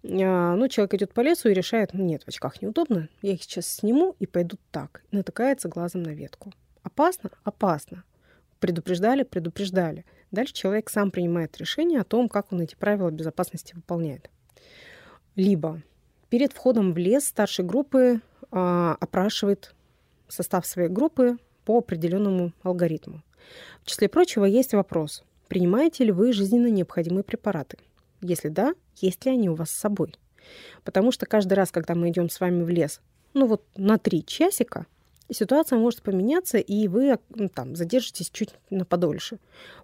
А, 0.03 0.55
ну, 0.55 0.67
человек 0.67 0.93
идет 0.93 1.13
по 1.13 1.21
лесу 1.21 1.49
и 1.49 1.53
решает, 1.53 1.93
ну, 1.93 2.03
нет, 2.03 2.23
в 2.23 2.27
очках 2.27 2.61
неудобно, 2.61 3.09
я 3.21 3.33
их 3.33 3.43
сейчас 3.43 3.67
сниму 3.67 4.15
и 4.19 4.25
пойду 4.25 4.57
так. 4.71 5.03
Натыкается 5.11 5.69
глазом 5.69 6.03
на 6.03 6.09
ветку. 6.09 6.53
Опасно? 6.83 7.31
Опасно. 7.43 8.03
Предупреждали? 8.59 9.23
Предупреждали. 9.23 10.05
Дальше 10.31 10.53
человек 10.53 10.89
сам 10.89 11.11
принимает 11.11 11.57
решение 11.57 11.99
о 11.99 12.05
том, 12.05 12.29
как 12.29 12.53
он 12.53 12.61
эти 12.61 12.75
правила 12.75 13.09
безопасности 13.11 13.75
выполняет. 13.75 14.29
Либо 15.35 15.81
перед 16.29 16.53
входом 16.53 16.93
в 16.93 16.97
лес 16.97 17.25
старшей 17.25 17.65
группы 17.65 18.21
а, 18.51 18.95
опрашивает 18.99 19.73
состав 20.27 20.65
своей 20.65 20.89
группы 20.89 21.37
по 21.65 21.79
определенному 21.79 22.53
алгоритму. 22.63 23.21
В 23.83 23.87
числе 23.87 24.09
прочего 24.09 24.45
есть 24.45 24.73
вопрос, 24.73 25.23
принимаете 25.47 26.03
ли 26.03 26.11
вы 26.11 26.33
жизненно 26.33 26.67
необходимые 26.67 27.23
препараты? 27.23 27.77
Если 28.21 28.49
да, 28.49 28.73
есть 28.97 29.25
ли 29.25 29.31
они 29.31 29.49
у 29.49 29.55
вас 29.55 29.71
с 29.71 29.79
собой? 29.79 30.13
Потому 30.83 31.11
что 31.11 31.25
каждый 31.25 31.53
раз, 31.53 31.71
когда 31.71 31.95
мы 31.95 32.09
идем 32.09 32.29
с 32.29 32.39
вами 32.39 32.63
в 32.63 32.69
лес, 32.69 33.01
ну 33.33 33.47
вот 33.47 33.63
на 33.75 33.97
три 33.97 34.25
часика, 34.25 34.85
ситуация 35.31 35.79
может 35.79 36.01
поменяться, 36.01 36.57
и 36.57 36.87
вы 36.87 37.17
ну, 37.29 37.49
там 37.49 37.75
задержитесь 37.75 38.29
чуть 38.29 38.55
на 38.69 38.85
подольше. 38.85 39.39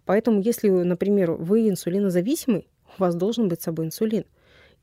Поэтому, 0.06 0.42
если, 0.42 0.70
например, 0.70 1.32
вы 1.32 1.70
инсулинозависимый, 1.70 2.68
у 2.98 3.02
вас 3.02 3.16
должен 3.16 3.48
быть 3.48 3.62
с 3.62 3.66
собой 3.66 3.86
инсулин. 3.86 4.26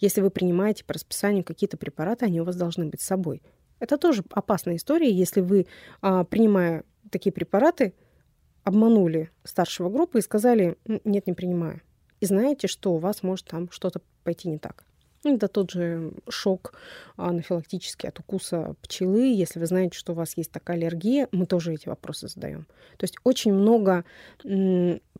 Если 0.00 0.20
вы 0.20 0.30
принимаете 0.30 0.84
по 0.84 0.94
расписанию 0.94 1.44
какие-то 1.44 1.76
препараты, 1.76 2.26
они 2.26 2.40
у 2.40 2.44
вас 2.44 2.56
должны 2.56 2.86
быть 2.86 3.00
с 3.00 3.06
собой. 3.06 3.42
Это 3.78 3.96
тоже 3.96 4.24
опасная 4.30 4.76
история, 4.76 5.10
если 5.10 5.40
вы, 5.40 5.66
а, 6.00 6.24
принимая 6.24 6.84
такие 7.10 7.32
препараты, 7.32 7.94
обманули 8.64 9.30
старшего 9.44 9.90
группы 9.90 10.18
и 10.18 10.22
сказали, 10.22 10.76
нет, 11.04 11.26
не 11.26 11.32
принимаю. 11.32 11.80
И 12.20 12.26
знаете, 12.26 12.66
что 12.66 12.94
у 12.94 12.98
вас 12.98 13.22
может 13.22 13.46
там 13.46 13.70
что-то 13.70 14.00
пойти 14.24 14.48
не 14.48 14.58
так. 14.58 14.84
Это 15.24 15.48
тот 15.48 15.70
же 15.70 16.12
шок 16.28 16.74
анафилактический 17.16 18.08
от 18.08 18.18
укуса 18.18 18.76
пчелы. 18.82 19.32
Если 19.34 19.58
вы 19.58 19.66
знаете, 19.66 19.96
что 19.96 20.12
у 20.12 20.14
вас 20.14 20.36
есть 20.36 20.50
такая 20.50 20.76
аллергия, 20.76 21.28
мы 21.32 21.46
тоже 21.46 21.72
эти 21.72 21.88
вопросы 21.88 22.28
задаем. 22.28 22.66
То 22.98 23.04
есть 23.04 23.16
очень 23.24 23.52
много 23.52 24.04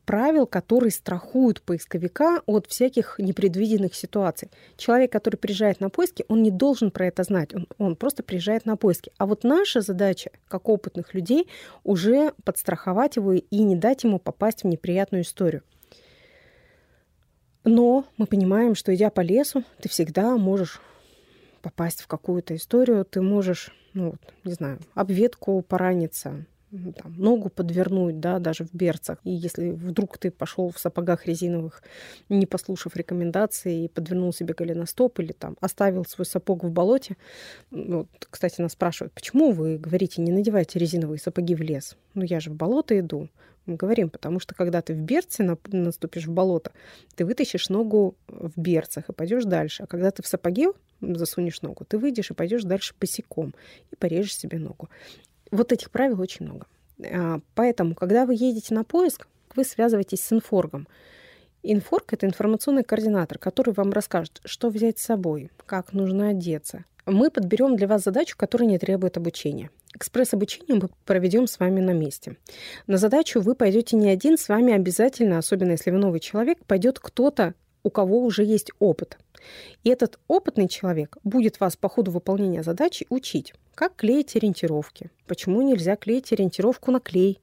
правил, 0.05 0.47
которые 0.47 0.91
страхуют 0.91 1.63
поисковика 1.63 2.43
от 2.47 2.67
всяких 2.67 3.19
непредвиденных 3.19 3.95
ситуаций. 3.95 4.51
Человек, 4.77 5.11
который 5.11 5.37
приезжает 5.37 5.81
на 5.81 5.89
поиски, 5.89 6.25
он 6.29 6.43
не 6.43 6.51
должен 6.51 6.91
про 6.91 7.07
это 7.07 7.23
знать, 7.23 7.55
он, 7.55 7.67
он 7.79 7.97
просто 7.97 8.23
приезжает 8.23 8.67
на 8.67 8.77
поиски. 8.77 9.13
А 9.17 9.25
вот 9.27 9.45
наша 9.45 9.81
задача, 9.81 10.31
как 10.49 10.69
опытных 10.69 11.15
людей, 11.15 11.49
уже 11.83 12.33
подстраховать 12.45 13.17
его 13.17 13.33
и 13.33 13.59
не 13.63 13.77
дать 13.77 14.05
ему 14.05 14.19
попасть 14.19 14.65
в 14.65 14.67
неприятную 14.67 15.23
историю. 15.23 15.63
Но 17.65 18.05
мы 18.19 18.27
понимаем, 18.27 18.75
что 18.75 18.95
идя 18.95 19.11
по 19.11 19.23
лесу, 19.23 19.65
ты 19.81 19.89
всегда 19.89 20.37
можешь 20.37 20.81
попасть 21.63 22.03
в 22.03 22.07
какую-то 22.07 22.55
историю, 22.55 23.07
ты 23.07 23.23
можешь, 23.23 23.75
ну, 23.95 24.11
вот, 24.11 24.21
не 24.45 24.53
знаю, 24.53 24.79
об 24.95 25.11
ветку 25.11 25.63
пораниться, 25.63 26.45
там, 26.97 27.15
ногу 27.17 27.49
подвернуть, 27.49 28.21
да, 28.21 28.39
даже 28.39 28.65
в 28.65 28.75
берцах. 28.75 29.19
И 29.25 29.31
если 29.31 29.71
вдруг 29.71 30.19
ты 30.19 30.31
пошел 30.31 30.71
в 30.71 30.79
сапогах 30.79 31.27
резиновых, 31.27 31.83
не 32.29 32.47
послушав 32.47 32.97
рекомендации, 32.97 33.85
и 33.85 33.89
подвернул 33.89 34.33
себе 34.33 34.55
голеностоп 34.55 35.21
или 35.21 35.33
там 35.33 35.57
оставил 35.61 36.05
свой 36.05 36.27
сапог 36.27 36.65
в 36.65 36.71
болоте, 36.71 37.17
вот, 37.71 38.09
кстати, 38.29 38.61
нас 38.61 38.73
спрашивают, 38.73 39.13
почему 39.15 39.53
вы 39.53 39.79
говорите, 39.79 40.21
не 40.21 40.33
надевайте 40.33 40.79
резиновые 40.79 41.19
сапоги 41.19 41.55
в 41.55 41.63
лес? 41.63 41.97
Ну, 42.15 42.25
я 42.25 42.41
же 42.41 42.51
в 42.51 42.55
болото 42.55 42.99
иду. 42.99 43.29
Мы 43.67 43.77
говорим, 43.77 44.11
потому 44.11 44.41
что 44.41 44.55
когда 44.55 44.83
ты 44.83 44.93
в 44.95 45.01
берце 45.01 45.57
наступишь 45.69 46.27
в 46.27 46.33
болото, 46.33 46.73
ты 47.15 47.25
вытащишь 47.25 47.71
ногу 47.71 48.15
в 48.29 48.53
берцах 48.61 49.09
и 49.09 49.13
пойдешь 49.13 49.45
дальше. 49.45 49.85
А 49.85 49.87
когда 49.87 50.11
ты 50.11 50.23
в 50.23 50.27
сапоге 50.27 50.69
засунешь 51.01 51.63
ногу, 51.63 51.85
ты 51.85 51.99
выйдешь 51.99 52.31
и 52.31 52.35
пойдешь 52.35 52.65
дальше 52.65 52.95
босиком 53.01 53.55
и 53.91 53.97
порежешь 53.97 54.37
себе 54.37 54.59
ногу. 54.59 54.89
Вот 55.51 55.73
этих 55.73 55.91
правил 55.91 56.21
очень 56.21 56.47
много. 56.47 56.67
А, 57.03 57.41
поэтому, 57.55 57.95
когда 57.95 58.27
вы 58.27 58.35
едете 58.35 58.75
на 58.75 58.85
поиск, 58.85 59.27
вы 59.55 59.65
связываетесь 59.65 60.23
с 60.23 60.33
инфоргом. 60.33 60.87
Инфорг— 61.63 62.05
это 62.13 62.27
информационный 62.27 62.85
координатор, 62.85 63.39
который 63.39 63.73
вам 63.73 63.93
расскажет, 63.93 64.41
что 64.45 64.69
взять 64.69 64.99
с 64.99 65.05
собой, 65.05 65.51
как 65.65 65.95
нужно 65.95 66.29
одеться. 66.29 66.85
Мы 67.07 67.31
подберем 67.31 67.77
для 67.77 67.87
вас 67.87 68.03
задачу, 68.03 68.37
которая 68.37 68.69
не 68.69 68.79
требует 68.79 69.17
обучения. 69.17 69.71
Экспресс-обучение 69.95 70.75
мы 70.75 70.89
проведем 71.05 71.47
с 71.47 71.61
вами 71.61 71.81
на 71.81 71.93
месте. 71.93 72.37
На 72.87 72.97
задачу 72.97 73.41
вы 73.41 73.55
пойдете 73.55 73.97
не 73.97 74.11
один, 74.11 74.37
с 74.37 74.49
вами 74.49 74.73
обязательно, 74.73 75.39
особенно 75.39 75.73
если 75.73 75.93
вы 75.93 75.99
новый 75.99 76.19
человек, 76.19 76.59
пойдет 76.67 76.99
кто-то, 76.99 77.55
у 77.85 77.91
кого 77.91 78.25
уже 78.25 78.45
есть 78.45 78.73
опыт. 78.81 79.19
И 79.85 79.91
этот 79.91 80.19
опытный 80.27 80.69
человек 80.69 81.19
будет 81.23 81.61
вас 81.61 81.77
по 81.77 81.89
ходу 81.89 82.11
выполнения 82.11 82.63
задачи 82.63 83.07
учить, 83.09 83.55
как 83.75 83.95
клеить 83.95 84.35
ориентировки, 84.35 85.11
почему 85.27 85.63
нельзя 85.63 85.95
клеить 85.97 86.33
ориентировку 86.33 86.91
на 86.91 86.99
клей, 86.99 87.41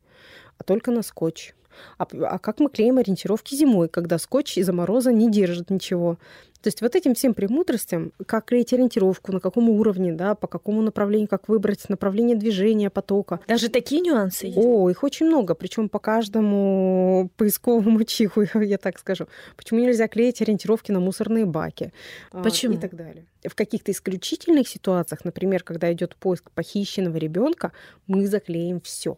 а 0.57 0.63
только 0.63 0.91
на 0.91 1.03
скотч, 1.03 1.53
а, 1.97 2.05
а 2.23 2.39
как 2.39 2.59
мы 2.59 2.69
клеим 2.69 2.97
ориентировки 2.97 3.55
зимой, 3.55 3.89
когда 3.89 4.17
скотч 4.17 4.57
из-за 4.57 4.73
мороза 4.73 5.11
не 5.11 5.29
держит 5.29 5.69
ничего? 5.69 6.17
То 6.61 6.67
есть 6.67 6.81
вот 6.81 6.95
этим 6.95 7.15
всем 7.15 7.33
премудростям, 7.33 8.13
как 8.27 8.45
клеить 8.45 8.71
ориентировку, 8.71 9.31
на 9.31 9.39
каком 9.39 9.69
уровне, 9.69 10.13
да, 10.13 10.35
по 10.35 10.47
какому 10.47 10.81
направлению, 10.83 11.27
как 11.27 11.49
выбрать 11.49 11.89
направление 11.89 12.37
движения 12.37 12.91
потока. 12.91 13.39
Даже 13.47 13.69
такие 13.69 14.01
нюансы 14.01 14.47
есть? 14.47 14.57
О, 14.57 14.89
их 14.89 15.03
очень 15.03 15.25
много, 15.25 15.55
причем 15.55 15.89
по 15.89 15.97
каждому 15.97 17.31
поисковому 17.35 18.03
чиху, 18.05 18.43
я 18.53 18.77
так 18.77 18.99
скажу. 18.99 19.27
Почему 19.57 19.79
нельзя 19.79 20.07
клеить 20.07 20.41
ориентировки 20.41 20.91
на 20.91 20.99
мусорные 20.99 21.45
баки? 21.45 21.93
А, 22.31 22.43
Почему? 22.43 22.75
И 22.75 22.77
так 22.77 22.95
далее. 22.95 23.25
В 23.43 23.55
каких-то 23.55 23.91
исключительных 23.91 24.67
ситуациях, 24.67 25.25
например, 25.25 25.63
когда 25.63 25.91
идет 25.91 26.15
поиск 26.15 26.51
похищенного 26.51 27.17
ребенка, 27.17 27.71
мы 28.05 28.27
заклеим 28.27 28.81
все. 28.81 29.17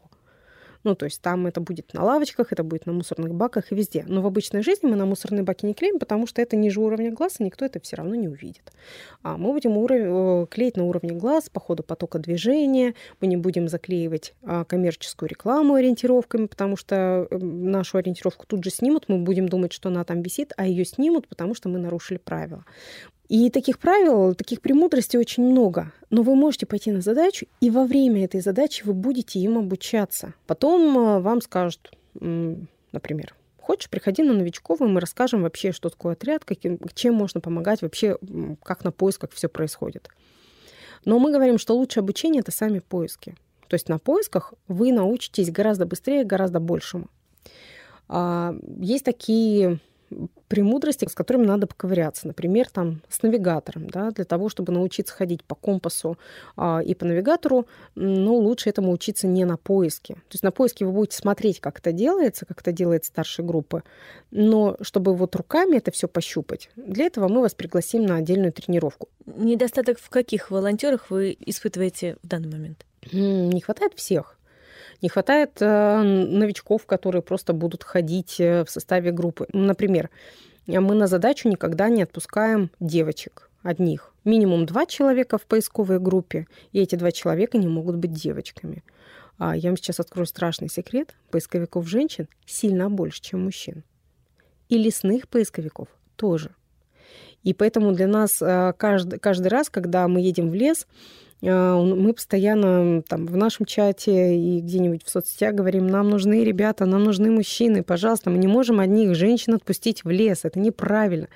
Ну, 0.83 0.95
то 0.95 1.05
есть 1.05 1.21
там 1.21 1.47
это 1.47 1.61
будет 1.61 1.93
на 1.93 2.03
лавочках, 2.03 2.51
это 2.51 2.63
будет 2.63 2.85
на 2.85 2.93
мусорных 2.93 3.33
баках 3.33 3.71
и 3.71 3.75
везде. 3.75 4.03
Но 4.07 4.21
в 4.21 4.25
обычной 4.25 4.63
жизни 4.63 4.87
мы 4.87 4.95
на 4.95 5.05
мусорные 5.05 5.43
баки 5.43 5.65
не 5.65 5.73
клеим, 5.73 5.99
потому 5.99 6.27
что 6.27 6.41
это 6.41 6.55
ниже 6.55 6.81
уровня 6.81 7.11
глаз, 7.11 7.39
и 7.39 7.43
никто 7.43 7.65
это 7.65 7.79
все 7.79 7.95
равно 7.95 8.15
не 8.15 8.27
увидит. 8.27 8.71
А 9.21 9.37
мы 9.37 9.53
будем 9.53 9.77
уров... 9.77 9.97
Э, 9.99 10.45
клеить 10.49 10.77
на 10.77 10.83
уровне 10.83 11.11
глаз 11.11 11.49
по 11.49 11.59
ходу 11.59 11.83
потока 11.83 12.19
движения, 12.19 12.95
мы 13.21 13.27
не 13.27 13.37
будем 13.37 13.67
заклеивать 13.67 14.33
а, 14.43 14.65
коммерческую 14.65 15.29
рекламу 15.29 15.75
ориентировками, 15.75 16.47
потому 16.47 16.75
что 16.77 17.27
эм, 17.31 17.71
нашу 17.71 17.97
ориентировку 17.97 18.45
тут 18.45 18.63
же 18.63 18.69
снимут, 18.69 19.05
мы 19.07 19.19
будем 19.19 19.47
думать, 19.47 19.73
что 19.73 19.89
она 19.89 20.03
там 20.03 20.21
висит, 20.21 20.53
а 20.57 20.65
ее 20.65 20.85
снимут, 20.85 21.27
потому 21.27 21.55
что 21.55 21.69
мы 21.69 21.79
нарушили 21.79 22.17
правила. 22.17 22.65
И 23.29 23.49
таких 23.49 23.79
правил, 23.79 24.35
таких 24.35 24.61
премудростей 24.61 25.17
очень 25.17 25.43
много. 25.43 25.91
Но 26.09 26.23
вы 26.23 26.35
можете 26.35 26.65
пойти 26.65 26.91
на 26.91 27.01
задачу, 27.01 27.47
и 27.61 27.69
во 27.69 27.85
время 27.85 28.25
этой 28.25 28.41
задачи 28.41 28.83
вы 28.83 28.93
будете 28.93 29.39
им 29.39 29.57
обучаться. 29.57 30.33
Потом 30.45 30.97
э, 30.97 31.19
вам 31.19 31.41
скажут, 31.41 31.91
например, 32.13 33.35
хочешь, 33.63 33.89
приходи 33.89 34.23
на 34.23 34.33
новичковую, 34.33 34.91
мы 34.91 34.99
расскажем 34.99 35.41
вообще, 35.43 35.71
что 35.71 35.89
такое 35.89 36.13
отряд, 36.13 36.43
каким, 36.45 36.79
чем 36.93 37.15
можно 37.15 37.39
помогать, 37.39 37.81
вообще, 37.81 38.17
как 38.61 38.83
на 38.83 38.91
поисках 38.91 39.31
все 39.31 39.47
происходит. 39.47 40.09
Но 41.05 41.17
мы 41.17 41.31
говорим, 41.31 41.57
что 41.57 41.75
лучшее 41.75 42.01
обучение— 42.01 42.39
это 42.41 42.51
сами 42.51 42.79
поиски. 42.79 43.35
То 43.67 43.75
есть 43.75 43.89
на 43.89 43.99
поисках 43.99 44.53
вы 44.67 44.91
научитесь 44.91 45.49
гораздо 45.49 45.85
быстрее, 45.85 46.25
гораздо 46.25 46.59
большему. 46.59 47.07
А, 48.07 48.53
есть 48.79 49.05
такие 49.05 49.79
премудрости, 50.47 51.07
с 51.07 51.15
которыми 51.15 51.45
надо 51.45 51.67
поковыряться. 51.67 52.27
Например, 52.27 52.69
там, 52.69 53.01
с 53.09 53.21
навигатором. 53.21 53.89
Да, 53.89 54.11
для 54.11 54.25
того, 54.25 54.49
чтобы 54.49 54.71
научиться 54.71 55.13
ходить 55.13 55.43
по 55.43 55.55
компасу 55.55 56.17
а, 56.55 56.81
и 56.83 56.93
по 56.93 57.05
навигатору, 57.05 57.65
ну, 57.95 58.35
лучше 58.35 58.69
этому 58.69 58.91
учиться 58.91 59.27
не 59.27 59.45
на 59.45 59.57
поиске. 59.57 60.15
То 60.15 60.33
есть 60.33 60.43
на 60.43 60.51
поиске 60.51 60.85
вы 60.85 60.91
будете 60.91 61.17
смотреть, 61.17 61.59
как 61.59 61.79
это 61.79 61.91
делается, 61.91 62.45
как 62.45 62.61
это 62.61 62.71
делает 62.71 63.05
старшая 63.05 63.45
группа. 63.45 63.83
Но 64.31 64.77
чтобы 64.81 65.15
вот 65.15 65.35
руками 65.35 65.77
это 65.77 65.91
все 65.91 66.07
пощупать, 66.07 66.69
для 66.75 67.05
этого 67.05 67.27
мы 67.27 67.41
вас 67.41 67.53
пригласим 67.53 68.05
на 68.05 68.17
отдельную 68.17 68.53
тренировку. 68.53 69.09
Недостаток 69.25 69.99
в 69.99 70.09
каких 70.09 70.51
волонтерах 70.51 71.09
вы 71.09 71.35
испытываете 71.39 72.17
в 72.23 72.27
данный 72.27 72.49
момент? 72.49 72.85
Не 73.11 73.61
хватает 73.61 73.93
всех. 73.95 74.37
Не 75.01 75.09
хватает 75.09 75.61
э, 75.61 76.01
новичков, 76.01 76.85
которые 76.85 77.21
просто 77.21 77.53
будут 77.53 77.83
ходить 77.83 78.39
э, 78.39 78.63
в 78.63 78.69
составе 78.69 79.11
группы. 79.11 79.47
Например, 79.53 80.09
мы 80.65 80.95
на 80.95 81.07
задачу 81.07 81.49
никогда 81.49 81.89
не 81.89 82.03
отпускаем 82.03 82.71
девочек 82.79 83.49
одних. 83.63 84.13
Минимум 84.23 84.65
два 84.65 84.85
человека 84.85 85.37
в 85.37 85.45
поисковой 85.45 85.99
группе, 85.99 86.47
и 86.71 86.79
эти 86.79 86.95
два 86.95 87.11
человека 87.11 87.57
не 87.57 87.67
могут 87.67 87.97
быть 87.97 88.13
девочками. 88.13 88.83
А 89.37 89.55
я 89.55 89.69
вам 89.69 89.77
сейчас 89.77 89.99
открою 89.99 90.27
страшный 90.27 90.69
секрет. 90.69 91.15
Поисковиков 91.31 91.87
женщин 91.87 92.27
сильно 92.45 92.89
больше, 92.89 93.21
чем 93.21 93.43
мужчин. 93.43 93.83
И 94.69 94.77
лесных 94.77 95.27
поисковиков 95.27 95.87
тоже. 96.15 96.55
И 97.43 97.53
поэтому 97.53 97.91
для 97.91 98.07
нас 98.07 98.41
э, 98.41 98.73
каждый, 98.77 99.19
каждый 99.19 99.47
раз, 99.47 99.69
когда 99.69 100.07
мы 100.07 100.21
едем 100.21 100.49
в 100.49 100.53
лес, 100.53 100.87
мы 101.51 102.13
постоянно 102.13 103.01
там 103.01 103.25
в 103.25 103.35
нашем 103.35 103.65
чате 103.65 104.37
и 104.37 104.61
где-нибудь 104.61 105.03
в 105.03 105.09
соцсетях 105.09 105.53
говорим, 105.53 105.87
нам 105.87 106.09
нужны 106.09 106.43
ребята, 106.43 106.85
нам 106.85 107.03
нужны 107.03 107.31
мужчины, 107.31 107.83
пожалуйста, 107.83 108.29
мы 108.29 108.37
не 108.37 108.47
можем 108.47 108.79
одних 108.79 109.13
женщин 109.15 109.55
отпустить 109.55 110.05
в 110.05 110.09
лес, 110.09 110.41
это 110.43 110.59
неправильно. 110.59 111.27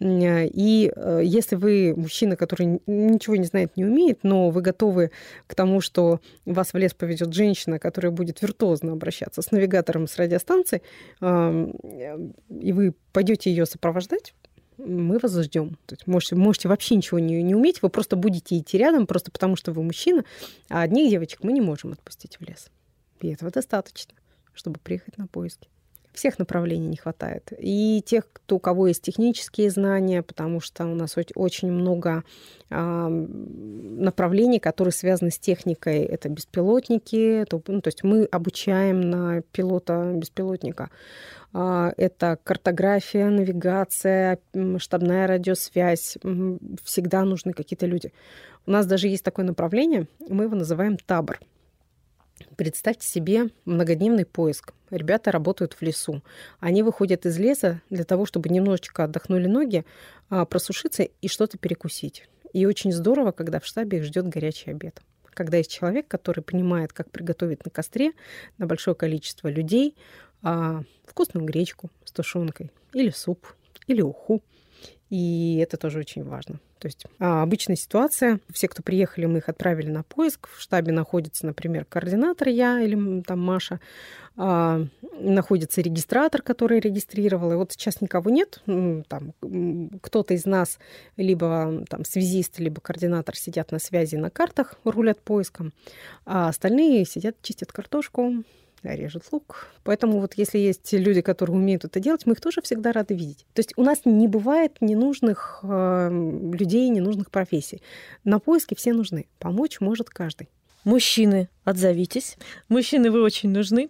И 0.00 0.92
э, 0.94 1.20
если 1.22 1.54
вы 1.54 1.94
мужчина, 1.96 2.36
который 2.36 2.80
ничего 2.86 3.36
не 3.36 3.44
знает, 3.44 3.76
не 3.76 3.84
умеет, 3.84 4.20
но 4.24 4.50
вы 4.50 4.60
готовы 4.60 5.12
к 5.46 5.54
тому, 5.54 5.80
что 5.80 6.20
вас 6.44 6.72
в 6.72 6.76
лес 6.76 6.92
поведет 6.92 7.32
женщина, 7.32 7.78
которая 7.78 8.10
будет 8.10 8.42
виртуозно 8.42 8.92
обращаться 8.92 9.40
с 9.40 9.52
навигатором 9.52 10.08
с 10.08 10.16
радиостанции, 10.16 10.82
и 11.22 12.72
вы 12.72 12.94
пойдете 13.12 13.50
ее 13.50 13.66
сопровождать, 13.66 14.34
мы 14.78 15.18
вас 15.18 15.36
ждем. 15.36 15.76
Можете, 16.06 16.34
можете 16.34 16.68
вообще 16.68 16.96
ничего 16.96 17.18
не, 17.18 17.42
не 17.42 17.54
уметь, 17.54 17.82
вы 17.82 17.88
просто 17.88 18.16
будете 18.16 18.58
идти 18.58 18.78
рядом, 18.78 19.06
просто 19.06 19.30
потому 19.30 19.56
что 19.56 19.72
вы 19.72 19.82
мужчина, 19.82 20.24
а 20.68 20.82
одних 20.82 21.10
девочек 21.10 21.42
мы 21.42 21.52
не 21.52 21.60
можем 21.60 21.92
отпустить 21.92 22.38
в 22.38 22.42
лес. 22.42 22.68
И 23.20 23.28
этого 23.28 23.50
достаточно, 23.50 24.14
чтобы 24.52 24.78
приехать 24.80 25.18
на 25.18 25.26
поиски. 25.26 25.68
Всех 26.14 26.38
направлений 26.38 26.86
не 26.86 26.96
хватает. 26.96 27.52
И 27.58 28.00
тех, 28.06 28.24
кто, 28.32 28.56
у 28.56 28.58
кого 28.60 28.86
есть 28.86 29.02
технические 29.02 29.68
знания, 29.68 30.22
потому 30.22 30.60
что 30.60 30.86
у 30.86 30.94
нас 30.94 31.16
очень 31.34 31.72
много 31.72 32.22
э, 32.70 33.08
направлений, 33.08 34.60
которые 34.60 34.92
связаны 34.92 35.32
с 35.32 35.38
техникой. 35.40 36.04
Это 36.04 36.28
беспилотники, 36.28 37.44
то, 37.50 37.60
ну, 37.66 37.80
то 37.80 37.88
есть 37.88 38.04
мы 38.04 38.26
обучаем 38.26 39.00
на 39.00 39.42
пилота 39.50 40.12
беспилотника. 40.14 40.90
А, 41.52 41.92
это 41.96 42.38
картография, 42.44 43.28
навигация, 43.28 44.38
штабная 44.78 45.26
радиосвязь. 45.26 46.16
Всегда 46.84 47.24
нужны 47.24 47.52
какие-то 47.52 47.86
люди. 47.86 48.12
У 48.66 48.70
нас 48.70 48.86
даже 48.86 49.08
есть 49.08 49.24
такое 49.24 49.44
направление, 49.44 50.06
мы 50.28 50.44
его 50.44 50.54
называем 50.54 50.96
табор. 50.96 51.40
Представьте 52.56 53.06
себе 53.06 53.50
многодневный 53.64 54.26
поиск. 54.26 54.72
Ребята 54.96 55.30
работают 55.30 55.74
в 55.74 55.82
лесу. 55.82 56.22
Они 56.60 56.82
выходят 56.82 57.26
из 57.26 57.38
леса 57.38 57.80
для 57.90 58.04
того, 58.04 58.26
чтобы 58.26 58.48
немножечко 58.48 59.04
отдохнули 59.04 59.46
ноги, 59.46 59.84
а, 60.30 60.44
просушиться 60.44 61.02
и 61.02 61.28
что-то 61.28 61.58
перекусить. 61.58 62.28
И 62.52 62.66
очень 62.66 62.92
здорово, 62.92 63.32
когда 63.32 63.60
в 63.60 63.66
штабе 63.66 63.98
их 63.98 64.04
ждет 64.04 64.28
горячий 64.28 64.70
обед. 64.70 65.00
Когда 65.30 65.56
есть 65.56 65.72
человек, 65.72 66.06
который 66.06 66.42
понимает, 66.42 66.92
как 66.92 67.10
приготовить 67.10 67.64
на 67.64 67.70
костре 67.70 68.12
на 68.58 68.66
большое 68.66 68.94
количество 68.94 69.48
людей 69.48 69.96
а, 70.42 70.82
вкусную 71.04 71.44
гречку 71.44 71.90
с 72.04 72.12
тушенкой, 72.12 72.70
или 72.92 73.10
суп, 73.10 73.46
или 73.86 74.02
уху. 74.02 74.42
И 75.10 75.58
это 75.62 75.76
тоже 75.76 75.98
очень 75.98 76.24
важно. 76.24 76.60
То 76.78 76.86
есть 76.86 77.06
а, 77.18 77.42
обычная 77.42 77.76
ситуация, 77.76 78.40
все, 78.52 78.68
кто 78.68 78.82
приехали, 78.82 79.26
мы 79.26 79.38
их 79.38 79.48
отправили 79.48 79.90
на 79.90 80.02
поиск. 80.02 80.48
В 80.48 80.60
штабе 80.60 80.92
находится, 80.92 81.46
например, 81.46 81.84
координатор 81.84 82.48
я 82.48 82.80
или 82.80 83.22
там 83.22 83.40
Маша, 83.40 83.80
а, 84.36 84.84
находится 85.18 85.80
регистратор, 85.80 86.42
который 86.42 86.80
регистрировал. 86.80 87.52
И 87.52 87.56
вот 87.56 87.72
сейчас 87.72 88.00
никого 88.00 88.30
нет. 88.30 88.62
Там 89.08 89.32
кто-то 90.02 90.34
из 90.34 90.44
нас, 90.46 90.78
либо 91.16 91.84
там 91.88 92.04
связист, 92.04 92.58
либо 92.58 92.80
координатор 92.80 93.36
сидят 93.36 93.72
на 93.72 93.78
связи 93.78 94.16
на 94.16 94.30
картах, 94.30 94.74
рулят 94.84 95.20
поиском, 95.20 95.72
а 96.26 96.48
остальные 96.48 97.04
сидят, 97.04 97.36
чистят 97.42 97.72
картошку, 97.72 98.44
режет 98.92 99.24
лук. 99.32 99.68
Поэтому 99.82 100.20
вот 100.20 100.34
если 100.34 100.58
есть 100.58 100.92
люди, 100.92 101.20
которые 101.20 101.56
умеют 101.56 101.84
это 101.84 102.00
делать, 102.00 102.26
мы 102.26 102.32
их 102.34 102.40
тоже 102.40 102.60
всегда 102.62 102.92
рады 102.92 103.14
видеть. 103.14 103.46
То 103.54 103.60
есть 103.60 103.72
у 103.76 103.82
нас 103.82 104.00
не 104.04 104.28
бывает 104.28 104.76
ненужных 104.80 105.60
э, 105.62 106.08
людей, 106.52 106.88
ненужных 106.88 107.30
профессий. 107.30 107.82
На 108.24 108.38
поиске 108.38 108.76
все 108.76 108.92
нужны. 108.92 109.26
Помочь 109.38 109.80
может 109.80 110.10
каждый. 110.10 110.48
Мужчины, 110.84 111.48
отзовитесь. 111.64 112.36
Мужчины, 112.68 113.10
вы 113.10 113.22
очень 113.22 113.50
нужны. 113.50 113.88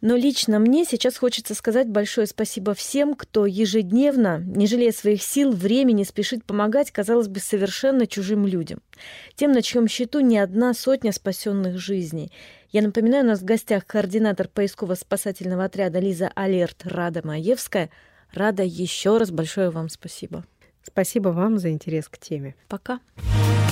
Но 0.00 0.14
лично 0.14 0.58
мне 0.60 0.84
сейчас 0.84 1.16
хочется 1.16 1.54
сказать 1.54 1.88
большое 1.88 2.26
спасибо 2.26 2.74
всем, 2.74 3.14
кто 3.14 3.46
ежедневно, 3.46 4.38
не 4.38 4.66
жалея 4.66 4.92
своих 4.92 5.22
сил, 5.22 5.50
времени, 5.50 6.04
спешит 6.04 6.44
помогать, 6.44 6.92
казалось 6.92 7.26
бы, 7.28 7.40
совершенно 7.40 8.06
чужим 8.06 8.46
людям. 8.46 8.80
Тем, 9.34 9.52
на 9.52 9.62
чьем 9.62 9.88
счету 9.88 10.20
не 10.20 10.38
одна 10.38 10.72
сотня 10.72 11.12
спасенных 11.12 11.78
жизней. 11.78 12.30
Я 12.70 12.82
напоминаю, 12.82 13.24
у 13.24 13.28
нас 13.28 13.40
в 13.40 13.44
гостях 13.44 13.86
координатор 13.86 14.46
поисково-спасательного 14.46 15.64
отряда 15.64 15.98
Лиза 15.98 16.30
Алерт 16.34 16.82
Рада 16.84 17.26
Маевская. 17.26 17.90
Рада, 18.32 18.62
еще 18.62 19.16
раз 19.18 19.30
большое 19.30 19.70
вам 19.70 19.88
спасибо. 19.88 20.44
Спасибо 20.82 21.30
вам 21.30 21.58
за 21.58 21.70
интерес 21.70 22.08
к 22.08 22.18
теме. 22.18 22.54
Пока. 22.68 23.00
Пока. 23.16 23.68